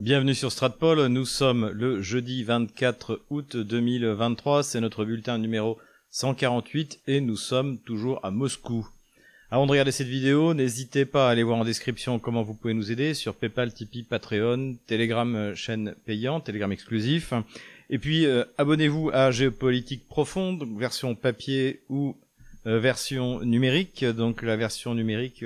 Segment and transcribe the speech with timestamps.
[0.00, 5.76] Bienvenue sur Stratpol, nous sommes le jeudi 24 août 2023, c'est notre bulletin numéro
[6.12, 8.88] 148 et nous sommes toujours à Moscou.
[9.50, 12.74] Avant de regarder cette vidéo, n'hésitez pas à aller voir en description comment vous pouvez
[12.74, 17.32] nous aider sur PayPal, Tipeee, Patreon, Telegram euh, chaîne payante, Telegram exclusif.
[17.90, 22.16] Et puis euh, abonnez-vous à Géopolitique Profonde, version papier ou
[22.68, 24.04] euh, version numérique.
[24.04, 25.44] Donc la version numérique,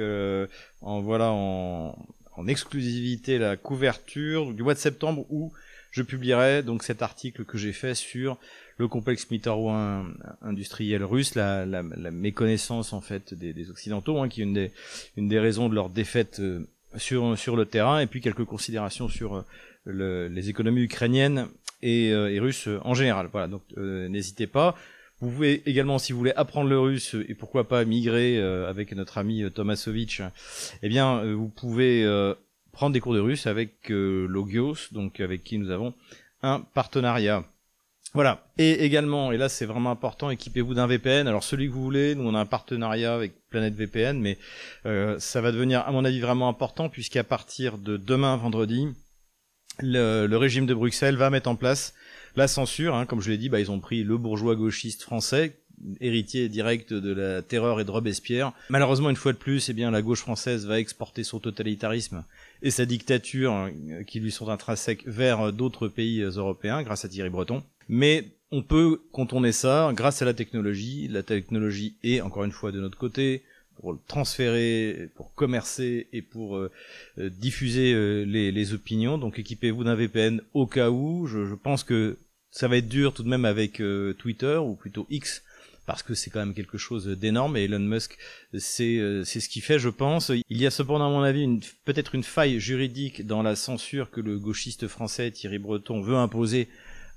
[0.82, 1.96] en voilà en
[2.36, 5.52] en exclusivité la couverture du mois de septembre où
[5.90, 8.38] je publierai donc cet article que j'ai fait sur
[8.78, 10.06] le complexe Mitarouin
[10.40, 11.64] industriel russe, la,
[12.10, 16.66] méconnaissance en fait des, occidentaux, hein, qui est une des, raisons de leur défaite euh,
[16.96, 19.44] sur, le terrain, et puis quelques considérations sur euh,
[19.84, 21.48] le, les économies ukrainiennes
[21.82, 23.28] et, euh, et russes en général.
[23.30, 24.74] Voilà, donc n'hésitez pas.
[25.22, 28.92] Vous pouvez également, si vous voulez apprendre le russe et pourquoi pas migrer euh, avec
[28.92, 30.20] notre ami euh, Tomasovitch,
[30.82, 32.04] eh bien, euh, vous pouvez
[32.72, 35.94] prendre des cours de russe avec Logios, donc avec qui nous avons
[36.42, 37.44] un partenariat.
[38.14, 38.44] Voilà.
[38.58, 41.28] Et également, et là c'est vraiment important, équipez-vous d'un VPN.
[41.28, 44.38] Alors celui que vous voulez, nous on a un partenariat avec Planète VPN, mais
[45.18, 48.88] ça va devenir à mon avis vraiment important puisqu'à partir de demain vendredi,
[49.78, 51.94] le, le, régime de Bruxelles va mettre en place
[52.36, 55.58] la censure, hein, comme je l'ai dit, bah, ils ont pris le bourgeois gauchiste français,
[56.00, 58.52] héritier direct de la terreur et de Robespierre.
[58.70, 62.24] Malheureusement, une fois de plus, eh bien, la gauche française va exporter son totalitarisme
[62.62, 67.30] et sa dictature euh, qui lui sont intrinsèques vers d'autres pays européens grâce à Thierry
[67.30, 67.62] Breton.
[67.88, 71.08] Mais on peut contourner ça grâce à la technologie.
[71.08, 73.42] La technologie est, encore une fois, de notre côté
[73.82, 76.70] pour transférer, pour commercer et pour euh,
[77.18, 79.18] euh, diffuser euh, les, opinions.
[79.18, 81.26] Donc équipez-vous d'un VPN au cas où.
[81.26, 82.16] Je, pense que
[82.52, 83.82] ça va être dur tout de même avec
[84.18, 85.42] Twitter ou plutôt X
[85.84, 88.16] parce que c'est quand même quelque chose d'énorme et Elon Musk
[88.56, 90.30] c'est c'est ce qu'il fait je pense.
[90.48, 94.20] Il y a cependant à mon avis peut-être une faille juridique dans la censure que
[94.20, 96.68] le gauchiste français Thierry Breton veut imposer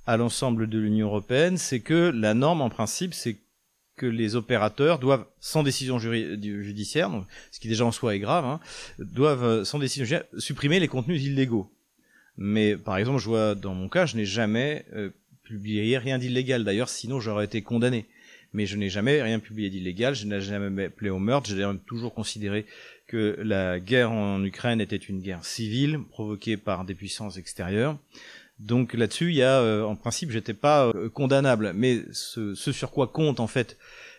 [0.07, 3.37] à l'ensemble de l'Union européenne, c'est que la norme en principe c'est
[3.95, 8.45] que les opérateurs doivent, sans décision judiciaire, donc, ce qui déjà en soi est grave,
[8.45, 8.59] hein,
[8.99, 11.71] doivent, euh, sans décision judiciaire, supprimer les contenus illégaux.
[12.37, 15.09] Mais par exemple, je vois dans mon cas, je n'ai jamais euh,
[15.43, 16.63] publié rien d'illégal.
[16.63, 18.05] D'ailleurs, sinon j'aurais été condamné.
[18.53, 20.15] Mais je n'ai jamais rien publié d'illégal.
[20.15, 21.49] Je n'ai jamais appelé au meurtre.
[21.49, 22.65] J'ai toujours considéré
[23.07, 27.97] que la guerre en Ukraine était une guerre civile provoquée par des puissances extérieures.
[28.59, 31.73] Donc là-dessus, il y a, euh, en principe, j'étais pas euh, condamnable.
[31.75, 33.77] Mais ce, ce, sur quoi compte en fait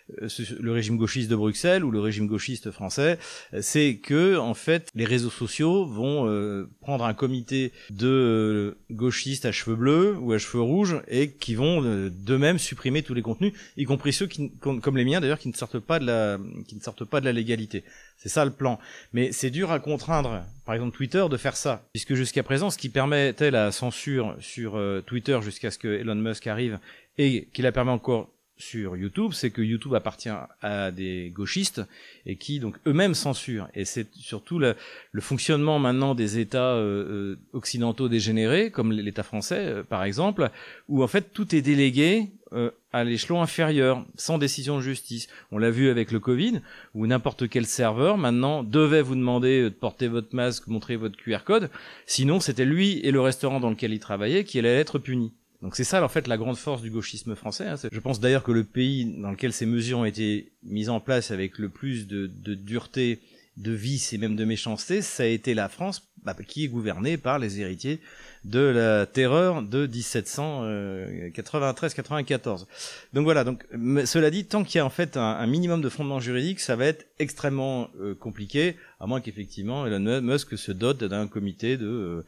[0.08, 3.18] le régime gauchiste de Bruxelles ou le régime gauchiste français,
[3.60, 9.76] c'est que en fait les réseaux sociaux vont prendre un comité de gauchistes à cheveux
[9.76, 14.12] bleus ou à cheveux rouges et qui vont d'eux-mêmes supprimer tous les contenus, y compris
[14.12, 17.04] ceux qui, comme les miens d'ailleurs, qui ne sortent pas de la, qui ne sortent
[17.04, 17.84] pas de la légalité.
[18.16, 18.78] C'est ça le plan.
[19.12, 21.86] Mais c'est dur à contraindre, par exemple Twitter, de faire ça.
[21.92, 26.14] Puisque jusqu'à présent, ce qui permettait la censure sur euh, Twitter jusqu'à ce que Elon
[26.14, 26.78] Musk arrive,
[27.18, 30.30] et qui la permet encore sur YouTube, c'est que YouTube appartient
[30.62, 31.82] à des gauchistes
[32.24, 33.68] et qui donc eux-mêmes censurent.
[33.74, 34.74] Et c'est surtout le,
[35.12, 40.50] le, fonctionnement maintenant des États euh, euh occidentaux dégénérés, comme l'État français euh, par exemple,
[40.88, 45.28] où en fait tout est délégué euh, à l'échelon inférieur, sans décision de justice.
[45.52, 46.62] On l'a vu avec le Covid,
[46.94, 51.40] où n'importe quel serveur maintenant devait vous demander de porter votre masque, montrer votre QR
[51.44, 51.70] code,
[52.06, 55.34] sinon c'était lui et le restaurant dans lequel il travaillait qui allait être puni.
[55.62, 57.66] Donc c'est ça en fait la grande force du gauchisme français.
[57.66, 57.76] Hein.
[57.90, 61.30] Je pense d'ailleurs que le pays dans lequel ces mesures ont été mises en place
[61.30, 63.20] avec le plus de, de dureté,
[63.56, 67.16] de vice et même de méchanceté, ça a été la France bah, qui est gouvernée
[67.16, 68.00] par les héritiers
[68.44, 72.66] de la terreur de 1793-94.
[73.14, 73.44] Donc voilà.
[73.44, 73.64] Donc
[74.04, 76.84] cela dit, tant qu'il y a en fait un, minimum de fondement juridique, ça va
[76.86, 82.26] être extrêmement euh, compliqué, à moins qu'effectivement Elon Musk se dote d'un comité de euh,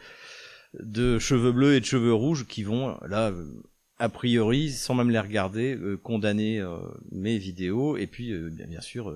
[0.75, 3.33] de cheveux bleus et de cheveux rouges qui vont là
[3.99, 6.79] a priori sans même les regarder euh, condamner euh,
[7.11, 9.13] mes vidéos et puis euh, bien, sûr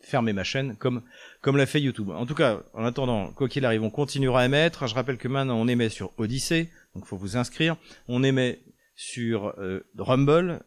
[0.00, 1.02] fermer ma chaîne comme
[1.40, 2.10] comme l'a fait YouTube.
[2.10, 4.86] En tout cas, en attendant, quoi qu'il arrive, on continuera à émettre.
[4.86, 7.76] Je rappelle que maintenant on émet sur Odyssey, donc faut vous inscrire.
[8.08, 8.60] On émet
[8.94, 9.54] sur
[9.98, 10.60] Rumble,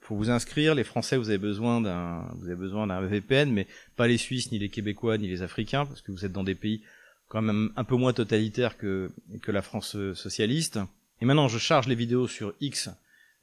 [0.00, 0.74] faut vous inscrire.
[0.74, 4.50] Les Français, vous avez besoin d'un vous avez besoin d'un VPN, mais pas les Suisses,
[4.52, 6.82] ni les Québécois, ni les Africains, parce que vous êtes dans des pays
[7.30, 9.10] quand même un peu moins totalitaire que,
[9.40, 10.78] que la France socialiste.
[11.22, 12.90] Et maintenant, je charge les vidéos sur X,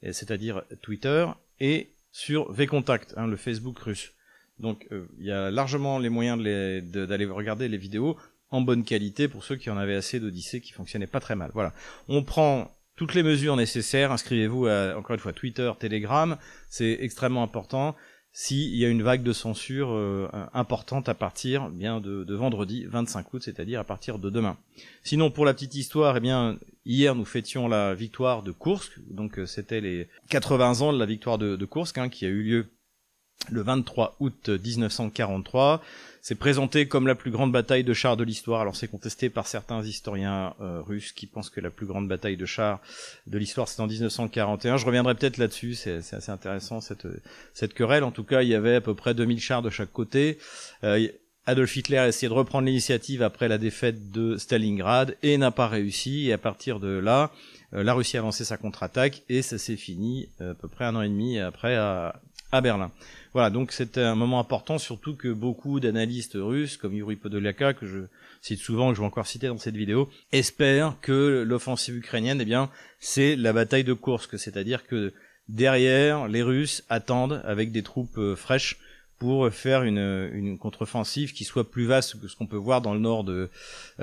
[0.02, 1.26] c'est-à-dire Twitter,
[1.58, 4.12] et sur VContact, hein, le Facebook russe.
[4.58, 8.16] Donc, euh, il y a largement les moyens d'aller regarder les vidéos
[8.50, 11.50] en bonne qualité pour ceux qui en avaient assez d'Odyssée qui fonctionnaient pas très mal.
[11.54, 11.72] Voilà.
[12.08, 14.10] On prend toutes les mesures nécessaires.
[14.10, 16.36] Inscrivez-vous à, encore une fois, Twitter, Telegram.
[16.68, 17.94] C'est extrêmement important.
[18.40, 22.84] S'il y a une vague de censure euh, importante à partir eh bien de, vendredi
[22.84, 24.56] 25 août, c'est-à-dire à partir de demain.
[25.02, 26.56] Sinon, pour la petite histoire, eh bien
[26.86, 31.06] hier nous fêtions la victoire de Kursk, donc euh, c'était les 80 ans de la
[31.06, 32.66] victoire de, de Kursk hein, qui a eu lieu
[33.50, 35.82] le 23 août 1943.
[36.28, 38.60] C'est présenté comme la plus grande bataille de chars de l'histoire.
[38.60, 42.36] Alors c'est contesté par certains historiens euh, russes qui pensent que la plus grande bataille
[42.36, 42.82] de chars
[43.26, 44.76] de l'histoire c'est en 1941.
[44.76, 47.06] Je reviendrai peut-être là-dessus, c'est assez intéressant cette,
[47.54, 48.04] cette querelle.
[48.04, 50.36] En tout cas, il y avait à peu près 2000 chars de chaque côté.
[50.84, 51.08] Euh,
[51.46, 55.66] Adolf Hitler a essayé de reprendre l'initiative après la défaite de Stalingrad et n'a pas
[55.66, 56.28] réussi.
[56.28, 57.32] Et à partir de là,
[57.72, 60.94] euh, la Russie a lancé sa contre-attaque et ça s'est fini à peu près un
[60.94, 62.20] an et demi après à,
[62.52, 62.90] à Berlin.
[63.34, 67.86] Voilà, donc c'était un moment important, surtout que beaucoup d'analystes russes, comme Yuri Podoliaka, que
[67.86, 67.98] je
[68.40, 72.44] cite souvent, que je vais encore citer dans cette vidéo, espèrent que l'offensive ukrainienne, eh
[72.44, 75.12] bien, c'est la bataille de Kursk, c'est-à-dire que
[75.48, 78.78] derrière, les Russes attendent avec des troupes euh, fraîches
[79.18, 82.94] pour faire une, une contre-offensive qui soit plus vaste que ce qu'on peut voir dans
[82.94, 83.48] le nord euh,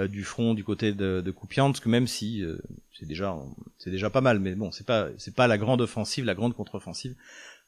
[0.07, 2.57] du front du côté de, de Kupiansk, même si euh,
[2.93, 3.35] c'est déjà
[3.77, 6.53] c'est déjà pas mal, mais bon, c'est pas c'est pas la grande offensive, la grande
[6.53, 7.15] contre-offensive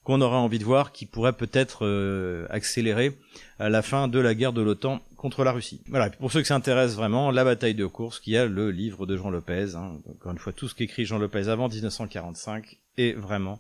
[0.08, 3.12] qu'on aurait envie de voir, qui pourrait peut-être euh, accélérer
[3.60, 5.82] la fin de la guerre de l'OTAN contre la Russie.
[5.90, 9.18] Voilà, pour ceux qui s'intéressent vraiment, la bataille de course, qui a le livre de
[9.18, 10.00] Jean Lopez, hein.
[10.10, 13.60] encore une fois, tout ce qu'écrit Jean Lopez avant 1945 est vraiment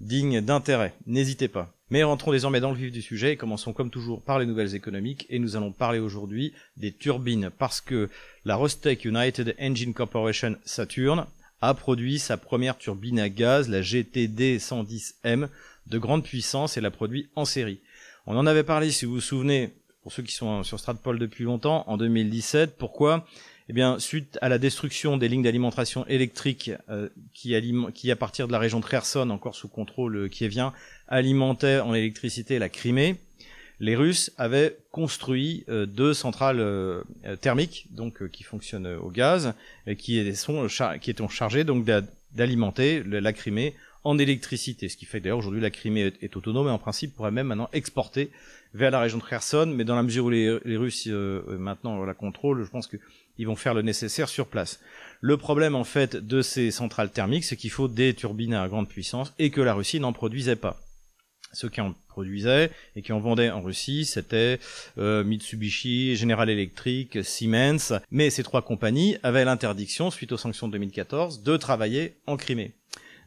[0.00, 0.94] digne d'intérêt.
[1.08, 1.74] N'hésitez pas.
[1.90, 4.76] Mais rentrons désormais dans le vif du sujet et commençons comme toujours par les nouvelles
[4.76, 8.08] économiques et nous allons parler aujourd'hui des turbines parce que
[8.44, 11.26] la Rostec United Engine Corporation Saturn
[11.60, 15.48] a produit sa première turbine à gaz, la GTD 110M,
[15.88, 17.80] de grande puissance et la produit en série.
[18.26, 21.44] On en avait parlé, si vous vous souvenez, pour ceux qui sont sur Stratpol depuis
[21.44, 22.76] longtemps, en 2017.
[22.76, 23.26] Pourquoi?
[23.70, 28.52] Eh bien, suite à la destruction des lignes d'alimentation électrique euh, qui, à partir de
[28.52, 30.72] la région de Kherson, encore sous contrôle euh, qui vient,
[31.06, 33.16] alimentait en électricité la Crimée,
[33.80, 36.64] les Russes avaient construit euh, deux centrales
[37.42, 39.52] thermiques, donc qui fonctionnent au gaz,
[39.86, 40.66] et qui, sont,
[41.00, 41.86] qui étaient chargées donc
[42.32, 43.74] d'alimenter la Crimée
[44.08, 47.30] en électricité, ce qui fait d'ailleurs aujourd'hui la Crimée est, autonome et en principe pourrait
[47.30, 48.30] même maintenant exporter
[48.72, 52.02] vers la région de Kherson, mais dans la mesure où les, Russes euh, euh, maintenant
[52.02, 54.80] la contrôlent, je pense qu'ils vont faire le nécessaire sur place.
[55.20, 58.88] Le problème en fait de ces centrales thermiques, c'est qu'il faut des turbines à grande
[58.88, 60.80] puissance et que la Russie n'en produisait pas.
[61.52, 64.58] Ceux qui en produisaient et qui en vendaient en Russie, c'était
[64.96, 70.72] euh, Mitsubishi, General Electric, Siemens, mais ces trois compagnies avaient l'interdiction, suite aux sanctions de
[70.72, 72.72] 2014, de travailler en Crimée.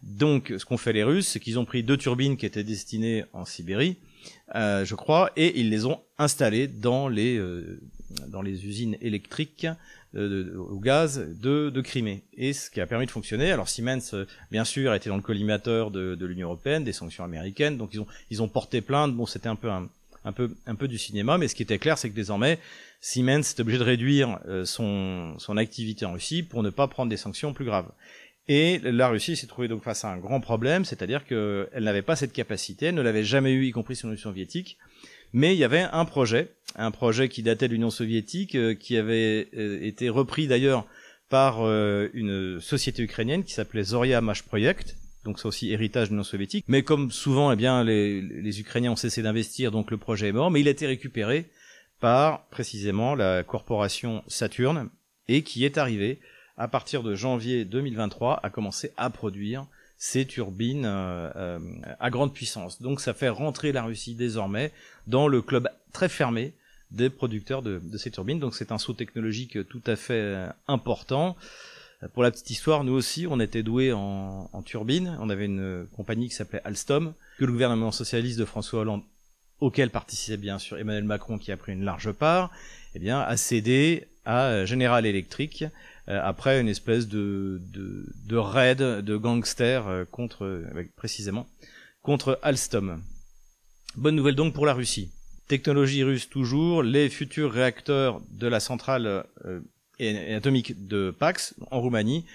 [0.04, 3.24] Donc, ce qu'ont fait les Russes, c'est qu'ils ont pris deux turbines qui étaient destinées
[3.34, 3.98] en Sibérie,
[4.56, 7.80] euh, je crois, et ils les ont installées dans les euh,
[8.28, 9.68] dans les usines électriques
[10.16, 12.24] euh, au gaz de, de, Crimée.
[12.34, 13.52] Et ce qui a permis de fonctionner.
[13.52, 14.14] Alors Siemens,
[14.52, 18.02] bien sûr, était dans le collimateur de, de l'Union européenne, des sanctions américaines, donc ils
[18.02, 19.16] ont ils ont porté plainte.
[19.16, 19.88] Bon, c'était un peu un,
[20.26, 22.60] un peu un peu du cinéma, mais ce qui était clair, c'est que désormais
[23.00, 27.18] Siemens est obligé de réduire son son activité en Russie pour ne pas prendre des
[27.18, 27.90] sanctions plus graves.
[28.48, 32.16] Et la Russie s'est trouvée donc face à un grand problème, c'est-à-dire qu'elle n'avait pas
[32.16, 34.78] cette capacité, elle ne l'avait jamais eu, y compris sur l'Union soviétique.
[35.34, 38.98] Mais il y avait un projet, un projet qui datait de l'Union soviétique, euh, qui
[38.98, 40.86] avait euh, été repris d'ailleurs
[41.30, 46.14] par euh, une société ukrainienne qui s'appelait Zoria Mash Project, donc c'est aussi héritage de
[46.14, 46.66] l'Union soviétique.
[46.68, 50.34] Mais comme souvent, eh bien, les, les Ukrainiens ont cessé d'investir, donc le projet est
[50.34, 51.50] mort, mais il a été récupéré
[52.02, 54.90] par précisément la corporation Saturn,
[55.28, 56.20] et qui est arrivé
[56.58, 59.66] à partir de janvier 2023, a commencé à produire
[59.98, 61.60] ces turbines euh, euh,
[62.00, 62.82] à grande puissance.
[62.82, 64.72] Donc ça fait rentrer la Russie désormais
[65.06, 66.54] dans le club très fermé
[66.90, 68.40] des producteurs de, ces turbines.
[68.40, 71.38] Donc c'est un saut technologique tout à fait euh, important.
[72.14, 75.16] Pour la petite histoire, nous aussi, on était doués en, en turbines.
[75.20, 79.04] On avait une compagnie qui s'appelait Alstom, que le gouvernement socialiste de François Hollande,
[79.60, 82.50] auquel participait bien sûr Emmanuel Macron, qui a pris une large part,
[82.96, 85.68] eh bien, a cédé à General Electric, euh,
[86.20, 90.64] après une espèce de, de, de raid de gangsters euh, contre,
[90.96, 91.48] précisément,
[92.02, 93.02] contre Alstom.
[93.96, 95.12] Bonne nouvelle donc pour la Russie.
[95.48, 99.60] Technologie russe toujours, les futurs réacteurs de la centrale euh,
[100.36, 102.26] atomique de Pax en Roumanie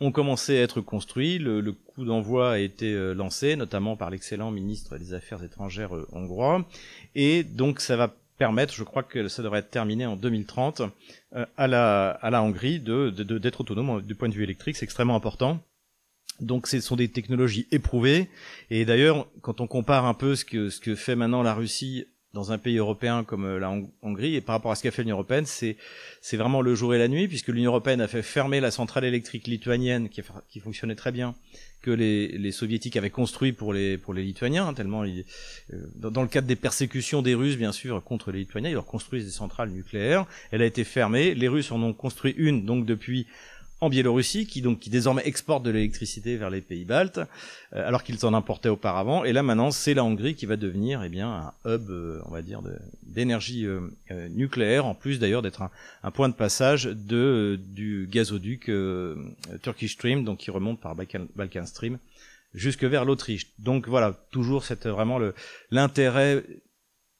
[0.00, 1.38] ont commencé à être construits.
[1.38, 6.66] Le, le coup d'envoi a été lancé, notamment par l'excellent ministre des Affaires étrangères hongrois.
[7.14, 10.82] Et donc ça va permettre, je crois que ça devrait être terminé en 2030,
[11.34, 14.76] euh, à, la, à la Hongrie de, d'être autonome du point de vue électrique.
[14.76, 15.60] C'est extrêmement important.
[16.40, 18.28] Donc ce sont des technologies éprouvées.
[18.70, 22.06] Et d'ailleurs, quand on compare un peu ce que, ce que fait maintenant la Russie
[22.34, 23.72] dans un pays européen comme euh, la
[24.02, 24.34] Hongrie.
[24.34, 25.76] Et par rapport à ce qu'a fait l'Union européenne, c'est
[26.20, 29.04] c'est vraiment le jour et la nuit, puisque l'Union européenne a fait fermer la centrale
[29.04, 31.34] électrique lituanienne qui, qui fonctionnait très bien,
[31.80, 35.24] que les, les soviétiques avaient construit pour les pour les Lituaniens, hein, tellement ils,
[35.72, 38.86] euh, dans, le cadre des persécutions des Russes, bien sûr, contre les Lituaniens, ils leur
[38.86, 40.26] construisent des centrales nucléaires.
[40.50, 41.34] Elle a été fermée.
[41.34, 43.26] Les Russes en ont construit une, donc depuis
[43.84, 48.02] en Biélorussie, qui donc qui désormais exporte de l'électricité vers les pays baltes, euh, alors
[48.02, 49.24] qu'ils en importaient auparavant.
[49.24, 51.28] Et là maintenant, c'est la Hongrie qui va devenir eh bien
[51.64, 52.60] un hub, euh, on va dire,
[53.02, 53.80] d'énergie euh,
[54.30, 55.70] nucléaire, en plus d'ailleurs d'être un,
[56.02, 58.70] un, point de passage de du gazoduc
[59.62, 61.98] Turkish Stream, donc qui remonte par Balkan, Stream
[62.54, 63.52] jusque vers l'Autriche.
[63.58, 65.18] Donc voilà, toujours cette vraiment
[65.70, 66.42] l'intérêt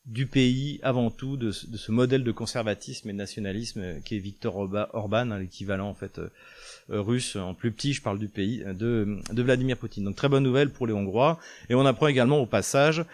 [0.06, 4.16] du pays avant tout de, de, ce modèle de conservatisme et de nationalisme euh, qui
[4.16, 4.56] est Viktor
[4.92, 6.28] Orban, hein, l'équivalent en fait euh, euh,
[6.88, 10.04] russe en plus petit, je parle du pays de, de, Vladimir Poutine.
[10.04, 11.38] Donc très bonne nouvelle pour les Hongrois
[11.68, 13.04] et on apprend également au passage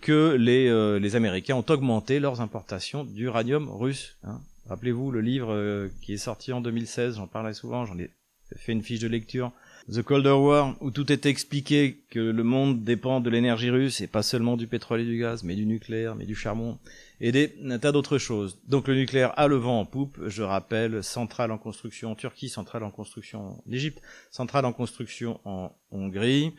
[0.00, 4.16] que les, les Américains ont augmenté leurs importations d'uranium russe.
[4.24, 4.40] Hein.
[4.68, 8.10] Rappelez-vous le livre qui est sorti en 2016, j'en parlais souvent, j'en ai
[8.56, 9.52] fait une fiche de lecture
[9.88, 14.06] The Colder War, où tout est expliqué que le monde dépend de l'énergie russe, et
[14.06, 16.78] pas seulement du pétrole et du gaz, mais du nucléaire, mais du charbon,
[17.20, 18.58] et des tas d'autres choses.
[18.68, 22.48] Donc le nucléaire a le vent en poupe, je rappelle, centrale en construction en Turquie,
[22.48, 26.54] centrale en construction en Égypte, centrale en construction en Hongrie,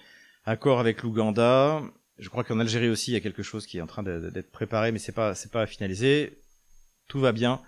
[0.46, 1.82] accord avec l'Ouganda,
[2.18, 4.52] je crois qu'en Algérie aussi il y a quelque chose qui est en train d'être
[4.52, 6.38] préparé, mais c'est pas, c'est pas finalisé.
[7.08, 7.62] Tout va bien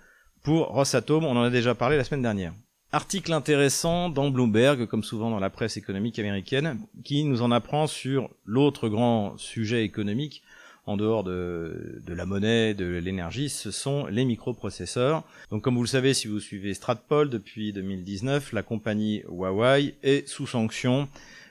[0.44, 2.52] pour Rosatom, on en a déjà parlé la semaine dernière.
[2.94, 7.88] Article intéressant dans Bloomberg, comme souvent dans la presse économique américaine, qui nous en apprend
[7.88, 10.44] sur l'autre grand sujet économique,
[10.86, 15.24] en dehors de, la monnaie, de l'énergie, ce sont les microprocesseurs.
[15.50, 20.28] Donc comme vous le savez, si vous suivez Stratpol depuis 2019, la compagnie Huawei est
[20.28, 21.08] sous sanction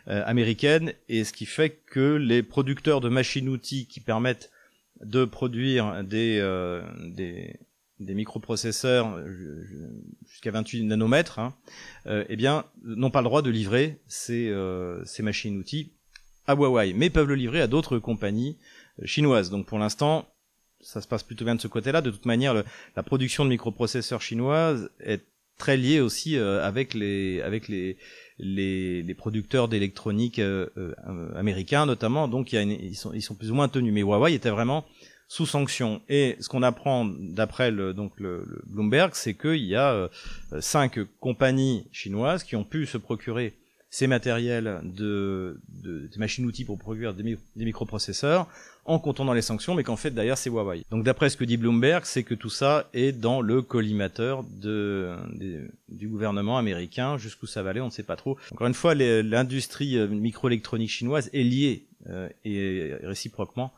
[0.08, 4.50] euh, américaine, et ce qui fait que les producteurs de machines-outils qui permettent
[5.04, 7.58] de produire des, euh, des,
[8.04, 9.64] des microprocesseurs euh,
[10.28, 11.54] jusqu'à 28 nanomètres, hein,
[12.08, 15.92] euh, eh bien, n'ont pas le droit de livrer ces, euh, machines-outils
[16.48, 18.58] à Huawei, mais peuvent le livrer à d'autres compagnies
[19.06, 19.50] chinoises.
[19.50, 20.28] Donc pour l'instant,
[20.82, 22.02] ça se passe plutôt bien de ce côté-là.
[22.02, 22.54] De toute manière,
[22.96, 25.24] la production de microprocesseurs chinoises est
[25.58, 27.46] très liée aussi avec les
[29.18, 30.42] producteurs d'électronique
[31.36, 32.28] américains notamment.
[32.28, 33.94] Donc ils sont plus ou moins tenus.
[33.94, 34.84] Mais Huawei était vraiment
[35.34, 36.00] sous sanction.
[36.10, 40.08] Et ce qu'on apprend d'après le, donc le, Bloomberg, c'est qu'il y a euh,
[40.60, 43.56] cinq compagnies chinoises qui ont pu se procurer
[43.90, 48.48] ces matériels de, de des machines-outils pour produire des, des, microprocesseurs
[48.86, 50.86] en contournant les sanctions, mais qu'en fait d'ailleurs c'est Huawei.
[50.92, 55.16] Donc d'après ce que dit Bloomberg, c'est que tout ça est dans le collimateur de,
[55.90, 57.18] du gouvernement américain.
[57.18, 58.38] Jusqu'où ça va aller, on ne sait pas trop.
[58.52, 63.74] Encore une fois, l'industrie euh, microélectronique chinoise est liée euh, et réciproquement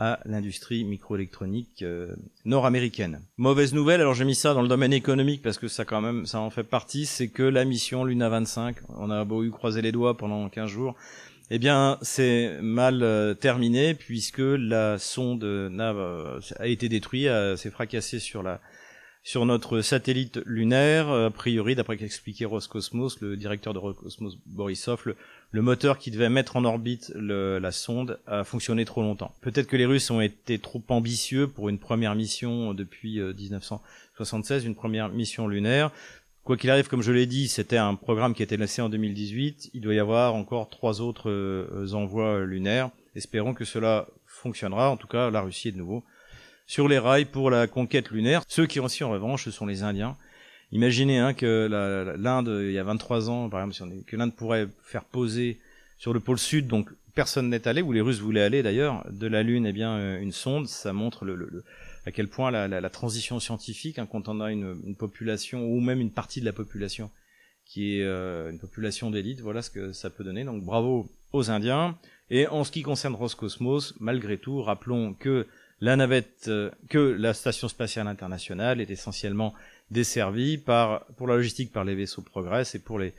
[0.00, 2.16] à l'industrie microélectronique euh,
[2.46, 3.20] nord-américaine.
[3.36, 6.24] Mauvaise nouvelle, alors j'ai mis ça dans le domaine économique parce que ça quand même
[6.24, 9.82] ça en fait partie, c'est que la mission Luna 25, on a beau eu croiser
[9.82, 10.96] les doigts pendant 15 jours,
[11.50, 17.70] eh bien c'est mal euh, terminé puisque la sonde NAV euh, a été détruite, s'est
[17.70, 18.60] fracassée sur la
[19.22, 25.14] sur notre satellite lunaire, a priori, d'après qu'expliquait Roscosmos, le directeur de Roscosmos Borisov,
[25.52, 29.34] le moteur qui devait mettre en orbite la sonde a fonctionné trop longtemps.
[29.42, 34.66] Peut-être que les Russes ont été trop ambitieux pour une première mission depuis 1976, euh,
[34.66, 35.90] une première mission lunaire.
[36.44, 38.88] Quoi qu'il arrive, comme je l'ai dit, c'était un programme qui a été lancé en
[38.88, 39.70] 2018.
[39.74, 42.90] Il doit y avoir encore trois autres euh, envois lunaires.
[43.14, 44.88] Espérons que cela fonctionnera.
[44.90, 46.04] En tout cas, la Russie est de nouveau
[46.70, 48.42] sur les rails pour la conquête lunaire.
[48.46, 50.16] Ceux qui ont aussi en revanche, ce sont les Indiens
[50.70, 51.66] Imaginez hein, que
[52.16, 55.58] l'Inde, il y a 23 ans, par exemple, que l'Inde pourrait faire poser
[55.98, 59.26] sur le pôle sud, donc personne n'est allé, ou les Russes voulaient aller d'ailleurs, de
[59.26, 61.64] la Lune, eh bien, euh, une sonde, ça montre le, le,
[62.06, 65.66] à quel point la, la, la transition scientifique, hein, quand on a une, une, population,
[65.66, 67.10] ou même une partie de la population,
[67.64, 70.44] qui est euh, une population d'élite, voilà ce que ça peut donner.
[70.44, 71.98] Donc bravo aux Indiens.
[72.30, 75.48] Et en ce qui concerne Roscosmos, malgré tout, rappelons que
[75.80, 79.54] la navette, euh, que la station spatiale internationale est essentiellement
[79.90, 83.14] desservie par, pour la logistique par les vaisseaux Progress et pour les,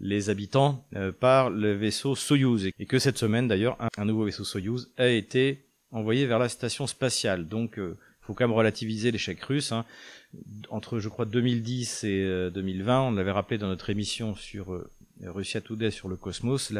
[0.00, 2.70] les habitants euh, par le vaisseau Soyuz.
[2.78, 6.86] Et que cette semaine, d'ailleurs, un, nouveau vaisseau Soyuz a été envoyé vers la station
[6.86, 7.48] spatiale.
[7.48, 9.72] Donc, euh, faut quand même relativiser l'échec russe.
[9.72, 9.84] Hein.
[10.70, 14.82] Entre, je crois, 2010 et 2020, on l'avait rappelé dans notre émission sur
[15.22, 16.72] Russia Today sur le cosmos,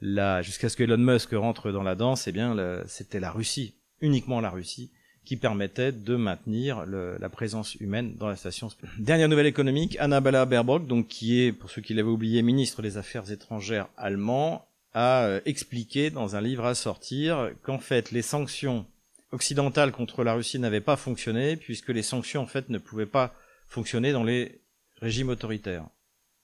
[0.00, 3.74] là, jusqu'à ce que Elon Musk rentre dans la danse, eh bien, c'était la Russie
[4.00, 4.90] uniquement la Russie,
[5.24, 9.02] qui permettait de maintenir le, la présence humaine dans la station spatiale.
[9.02, 12.98] Dernière nouvelle économique, Annabella Baerbock, donc qui est, pour ceux qui l'avaient oublié, ministre des
[12.98, 18.86] Affaires étrangères allemand, a euh, expliqué dans un livre à sortir qu'en fait les sanctions
[19.32, 23.34] occidentale contre la Russie n'avait pas fonctionné puisque les sanctions en fait ne pouvaient pas
[23.66, 24.60] fonctionner dans les
[25.00, 25.86] régimes autoritaires.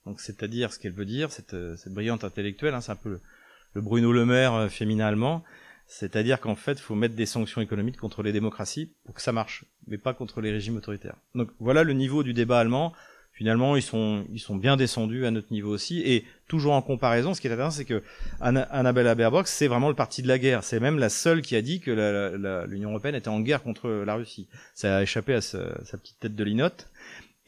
[0.07, 3.21] Donc c'est-à-dire ce qu'elle veut dire, cette, cette brillante intellectuelle, hein, c'est un peu le,
[3.75, 5.45] le Bruno Le Maire euh, féminin allemand,
[5.90, 9.32] c'est-à-dire qu'en fait, il faut mettre des sanctions économiques contre les démocraties pour que ça
[9.32, 11.16] marche, mais pas contre les régimes autoritaires.
[11.35, 12.92] Donc voilà le niveau du débat allemand.
[13.32, 16.00] Finalement, ils sont, ils sont bien descendus à notre niveau aussi.
[16.02, 18.04] Et toujours en comparaison, ce qui est intéressant, c'est que
[18.40, 20.62] Annabella Baerbock, c'est vraiment le parti de la guerre.
[20.62, 24.14] C'est même la seule qui a dit que l'Union européenne était en guerre contre la
[24.14, 24.47] Russie.
[24.75, 25.59] Ça a échappé à sa,
[25.99, 26.88] petite tête de linotte.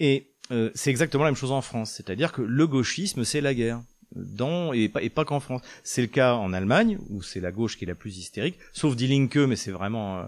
[0.01, 1.93] Et euh, c'est exactement la même chose en France.
[1.93, 3.83] C'est-à-dire que le gauchisme, c'est la guerre
[4.14, 5.62] dans et pas, et pas qu'en France.
[5.83, 8.97] C'est le cas en Allemagne où c'est la gauche qui est la plus hystérique, sauf
[8.97, 10.23] Die Linke, mais c'est vraiment euh,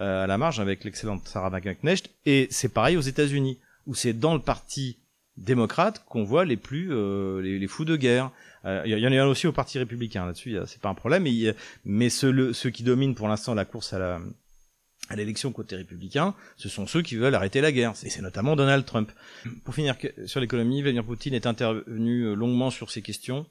[0.00, 2.10] euh, à la marge avec l'excellente Sarah Wagenknecht.
[2.26, 4.98] Et c'est pareil aux États-Unis où c'est dans le parti
[5.36, 8.30] démocrate qu'on voit les plus euh, les, fous de guerre.
[8.64, 11.22] Il y en a aussi au parti républicain là-dessus, c'est pas un problème.
[11.22, 11.54] Mais,
[11.86, 14.20] mais ceux, ceux qui dominent pour l'instant la course à la
[15.08, 17.94] à l'élection côté républicain, ce sont ceux qui veulent arrêter la guerre.
[18.04, 19.10] Et c'est notamment Donald Trump.
[19.64, 23.46] Pour finir sur l'économie, Vladimir Poutine est intervenu euh, longuement sur ces questions.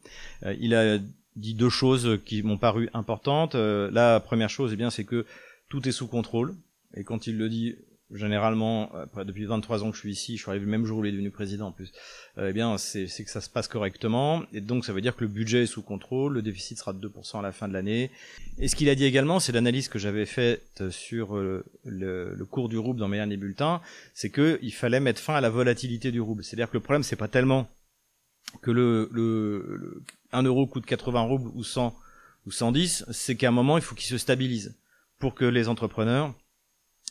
[0.45, 0.99] Euh, il a
[1.35, 3.55] dit deux choses qui m'ont paru importantes.
[3.55, 5.25] Euh, la première chose, eh bien, c'est que
[5.67, 6.55] tout est sous contrôle.
[6.95, 7.75] Et quand il le dit
[8.11, 10.99] généralement, après, depuis 23 ans que je suis ici, je suis arrivé le même jour
[10.99, 11.91] où il est devenu président en plus,
[12.37, 14.43] euh, eh bien, c'est que ça se passe correctement.
[14.53, 17.07] Et donc, ça veut dire que le budget est sous contrôle, le déficit sera de
[17.07, 18.09] 2% à la fin de l'année.
[18.57, 22.45] Et ce qu'il a dit également, c'est l'analyse que j'avais faite sur euh, le, le,
[22.45, 23.81] cours du rouble dans mes derniers bulletins,
[24.13, 26.43] c'est qu'il fallait mettre fin à la volatilité du rouble.
[26.43, 27.69] C'est-à-dire que le problème, c'est pas tellement
[28.61, 31.95] que le, le, le 1 euro coûte 80 roubles ou 100
[32.45, 34.75] ou 110, c'est qu'à un moment, il faut qu'il se stabilise
[35.19, 36.33] pour que les entrepreneurs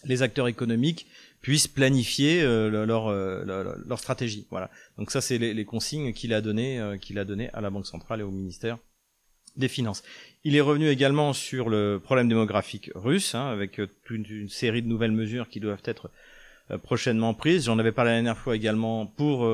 [0.04, 1.06] les acteurs économiques
[1.40, 4.46] puissent planifier euh, leur, leur, stratégie.
[4.50, 4.70] Voilà.
[4.96, 7.86] Donc ça, c'est les, consignes qu'il a données euh, qu'il a donné à la Banque
[7.86, 8.78] centrale et au ministère
[9.56, 10.02] des Finances.
[10.44, 14.82] Il est revenu également sur le problème démographique russe, hein, avec euh, toute une série
[14.82, 16.10] de nouvelles mesures qui doivent être
[16.82, 17.64] prochainement prises.
[17.64, 19.50] J'en avais parlé la dernière fois également pour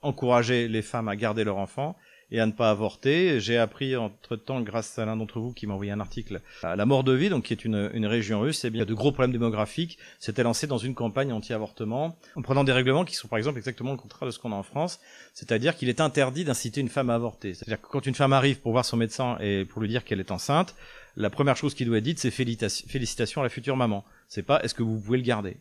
[0.00, 1.94] encourager les femmes à garder leurs enfants
[2.32, 3.38] et à ne pas avorter.
[3.38, 6.86] J'ai appris entre-temps, grâce à l'un d'entre vous qui m'a envoyé un article, à la
[6.86, 9.98] Mordovie, donc qui est une, une région russe, et eh bien, de gros problèmes démographiques
[10.18, 13.92] s'était lancé dans une campagne anti-avortement, en prenant des règlements qui sont par exemple exactement
[13.92, 14.98] le contraire de ce qu'on a en France,
[15.34, 17.54] c'est-à-dire qu'il est interdit d'inciter une femme à avorter.
[17.54, 20.20] C'est-à-dire que quand une femme arrive pour voir son médecin et pour lui dire qu'elle
[20.20, 20.74] est enceinte,
[21.16, 24.04] la première chose qui doit être dite, c'est félicitations à la future maman.
[24.28, 25.58] C'est pas est-ce que vous pouvez le garder?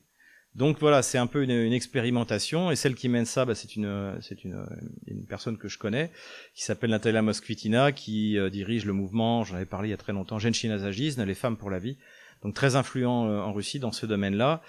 [0.54, 4.18] Donc voilà, c'est un peu une, expérimentation, et celle qui mène ça, bah, c'est une,
[4.22, 4.66] c'est une,
[5.08, 6.12] une, personne que je connais,
[6.54, 9.98] qui s'appelle Natalia Moskvitina, qui euh, dirige le mouvement, j'en avais parlé il y a
[9.98, 11.98] très longtemps, Genshina Zajizn, les femmes pour la vie,
[12.44, 14.62] donc très influent euh, en Russie dans ce domaine-là,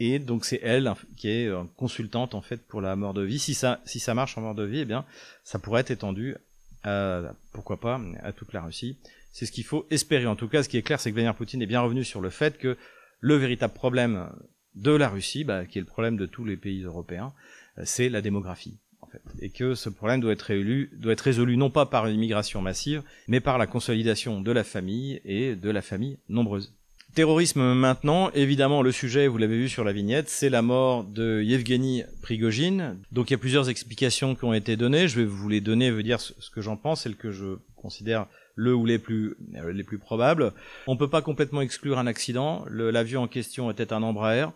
[0.00, 3.38] et donc c'est elle qui est euh, consultante en fait pour la mort de vie.
[3.38, 5.04] Si ça, si ça marche en mort de vie, eh bien,
[5.44, 6.34] ça pourrait être étendu,
[6.82, 8.96] à, pourquoi pas, à toute la Russie.
[9.32, 10.26] C'est ce qu'il faut espérer.
[10.26, 12.22] En tout cas, ce qui est clair, c'est que Vladimir Poutine est bien revenu sur
[12.22, 12.78] le fait que
[13.20, 14.30] le véritable problème
[14.76, 17.32] de la Russie, bah, qui est le problème de tous les pays européens,
[17.78, 18.76] euh, c'est la démographie.
[19.02, 20.52] En fait, et que ce problème doit être,
[20.96, 24.64] doit être résolu non pas par une immigration massive, mais par la consolidation de la
[24.64, 26.72] famille et de la famille nombreuse.
[27.14, 31.40] Terrorisme maintenant, évidemment le sujet, vous l'avez vu sur la vignette, c'est la mort de
[31.40, 32.98] Yevgeny Prigogine.
[33.12, 35.90] Donc il y a plusieurs explications qui ont été données, je vais vous les donner,
[35.90, 39.36] vous dire ce que j'en pense, celles que je considère le ou les plus
[39.72, 40.52] les plus probables.
[40.86, 42.66] On peut pas complètement exclure un accident.
[42.68, 44.48] L'avion en question était un Embraer.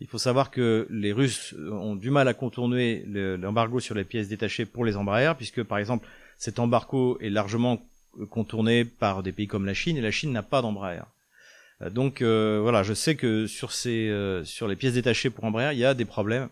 [0.00, 4.28] Il faut savoir que les Russes ont du mal à contourner l'embargo sur les pièces
[4.28, 6.06] détachées pour les Embraer, puisque par exemple
[6.38, 7.80] cet embargo est largement
[8.30, 11.02] contourné par des pays comme la Chine, et la Chine n'a pas d'Embraer.
[11.82, 15.44] Euh, donc euh, voilà, je sais que sur ces euh, sur les pièces détachées pour
[15.44, 16.48] Embraer, il y a des problèmes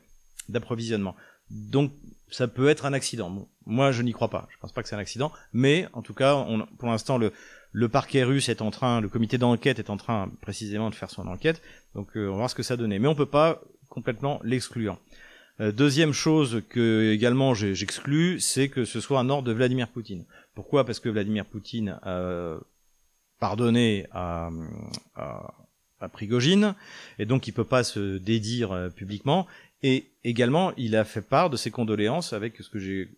[0.49, 1.15] d'approvisionnement.
[1.51, 1.93] Donc
[2.31, 3.49] ça peut être un accident.
[3.67, 4.49] moi, je n'y crois pas.
[4.51, 6.47] Je pense pas que c'est un accident, mais en tout cas,
[6.79, 7.33] pour l'instant, le,
[7.73, 11.11] le parquet russe est en train, le comité d'enquête est en train précisément de faire
[11.11, 11.63] son enquête.
[11.95, 12.99] Donc euh, on va voir ce que ça donnait.
[12.99, 14.99] Mais on peut pas complètement l'exclure.
[15.61, 20.25] Euh, deuxième chose que également j'exclus, c'est que ce soit un ordre de Vladimir Poutine.
[20.55, 20.85] Pourquoi?
[20.85, 22.59] Parce que Vladimir Poutine a
[23.39, 24.51] pardonné à,
[25.17, 25.55] à,
[26.01, 26.75] à Prigogine,
[27.19, 29.47] et donc il peut pas se dédire euh, publiquement.
[29.83, 33.09] Et également, il a fait part de ses condoléances avec ce que j'ai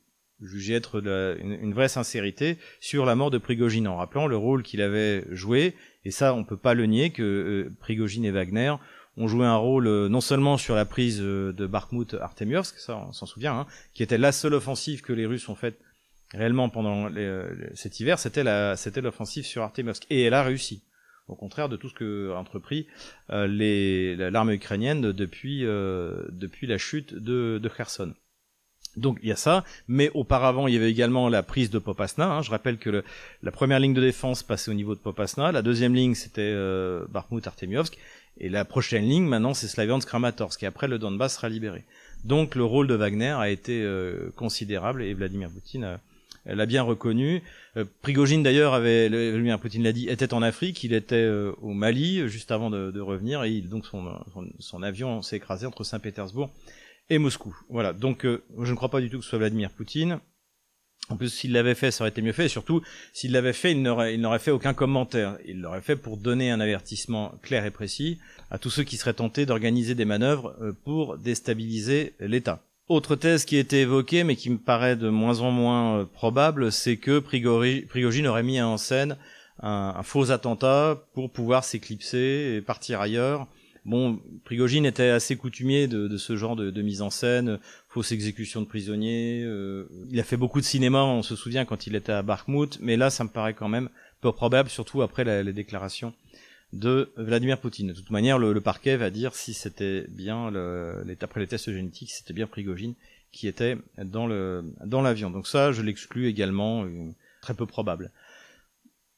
[0.45, 1.03] jugé être
[1.41, 5.75] une, vraie sincérité sur la mort de Prigogine, en rappelant le rôle qu'il avait joué,
[6.05, 8.75] et ça on peut pas le nier, que euh, Prigogine et Wagner
[9.17, 12.97] ont joué un rôle euh, non seulement sur la prise euh, de Bakhmut Artemiovsk, ça
[12.97, 15.79] on s'en souvient, hein, qui était la seule offensive que les Russes ont faite
[16.33, 17.09] réellement pendant
[17.75, 20.83] cet hiver, c'était la c'était l'offensive sur Artemiovsk, et elle a réussi
[21.29, 22.87] au contraire de tout ce que entrepris
[23.29, 28.15] l'armée ukrainienne depuis depuis la chute de, de Kherson.
[28.97, 32.27] Donc il y a ça, mais auparavant il y avait également la prise de Popasna.
[32.27, 32.43] Hein.
[32.43, 33.05] Je rappelle que le,
[33.43, 37.05] la première ligne de défense passait au niveau de Popasna, la deuxième ligne c'était euh,
[37.11, 37.97] Bakhmut Artemiovsk,
[38.39, 41.85] Et la prochaine ligne, maintenant, c'est Slaviansk-Kramatorsk, et après, le Donbass sera libéré.
[42.25, 45.99] Donc, le rôle de Wagner a été euh, considérable, et Vladimir Poutine
[46.47, 47.43] l'a bien reconnu.
[47.77, 51.75] Euh, Prigogine, d'ailleurs, avait, Vladimir Poutine l'a dit, était en Afrique, il était euh, au
[51.75, 55.67] Mali, juste avant de, de revenir, et il, donc son, son, son avion s'est écrasé
[55.67, 56.51] entre Saint-Pétersbourg
[57.11, 57.57] et Moscou.
[57.69, 60.21] Voilà, donc je ne crois pas du tout que ce soit Vladimir Poutine.
[61.11, 62.47] En plus, s'il l'avait fait, ça aurait été mieux fait.
[62.47, 65.37] Et surtout, s'il l'avait fait, il n'aurait, fait aucun commentaire.
[65.47, 68.19] Il l'aurait fait pour donner un avertissement clair et précis
[68.51, 72.63] à tous ceux qui seraient tentés d'organiser des manœuvres euh, pour déstabiliser l'État.
[72.89, 76.05] Autre thèse qui a été évoquée, mais qui me paraît de moins en moins euh,
[76.07, 79.17] probable, c'est que Prigogine aurait mis en scène
[79.63, 83.47] un faux attentat pour pouvoir s'éclipser et partir ailleurs
[83.85, 88.67] Bon, Prigogine était assez coutumier de, ce genre de, mise en scène, fausse exécution de
[88.67, 89.43] prisonniers.
[89.45, 92.79] Euh, il a fait beaucoup de cinéma, on se souvient quand il était à Bakhmut,
[92.81, 96.15] mais là, ça me paraît quand même peu probable, surtout après les déclarations
[96.73, 97.89] de Vladimir Poutine.
[97.89, 101.73] De toute manière, le, le parquet va dire si c'était bien, le, après les tests
[101.73, 102.95] génétiques, c'était bien Prigogine
[103.33, 105.31] qui était dans le dans l'avion.
[105.31, 107.11] Donc ça, je l'exclus également, euh,
[107.43, 108.13] très peu probable.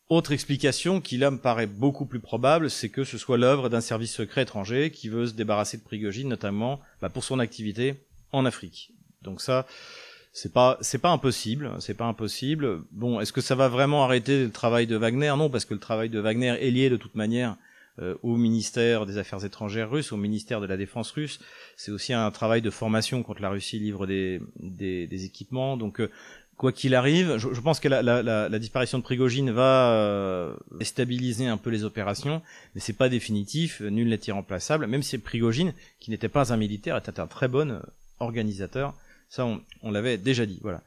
[0.09, 3.81] Autre explication qui là me paraît beaucoup plus probable, c'est que ce soit l'œuvre d'un
[3.81, 7.97] service secret étranger qui veut se débarrasser de Prigogine, notamment bah, pour son activité
[8.31, 8.93] en Afrique.
[9.23, 9.67] Donc ça,
[10.33, 12.83] c'est pas c'est pas impossible, c'est pas impossible.
[12.93, 15.35] Bon, est-ce que ça va vraiment arrêter le travail de Wagner?
[15.37, 17.57] Non, parce que le travail de Wagner est lié de toute manière
[17.99, 21.41] euh, au ministère des Affaires étrangères russe, au ministère de la Défense russe.
[21.77, 25.77] C'est aussi un travail de formation quand la Russie livre des, des, des équipements.
[25.77, 26.11] Donc euh,
[26.57, 31.85] quoi qu'il arrive, je, pense que la, disparition de Prigogine va euh, un peu les
[31.85, 32.43] opérations,
[32.75, 36.97] mais c'est pas définitif, nul n'est irremplaçable, même si Prigogine, qui n'était pas un militaire,
[36.97, 37.81] était un très bon
[38.21, 38.95] organisateur,
[39.29, 39.47] ça
[39.83, 40.83] on, l'avait déjà dit, voilà.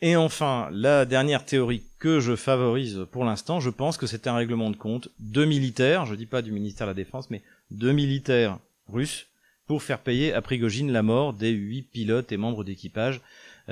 [0.00, 4.36] Et enfin, la dernière théorie que je favorise pour l'instant, je pense que c'était un
[4.36, 7.90] règlement de compte de militaires, je dis pas du ministère de la Défense, mais de
[7.90, 9.26] militaires russes,
[9.66, 13.20] pour faire payer à Prigogine la mort des huit pilotes et membres d'équipage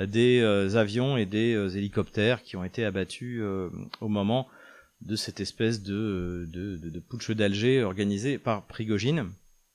[0.05, 4.47] des euh, avions et des euh, hélicoptères qui ont été abattus euh, au moment
[5.01, 9.29] de cette espèce de, de, de, de putsch d'Alger organisé par Prigogine.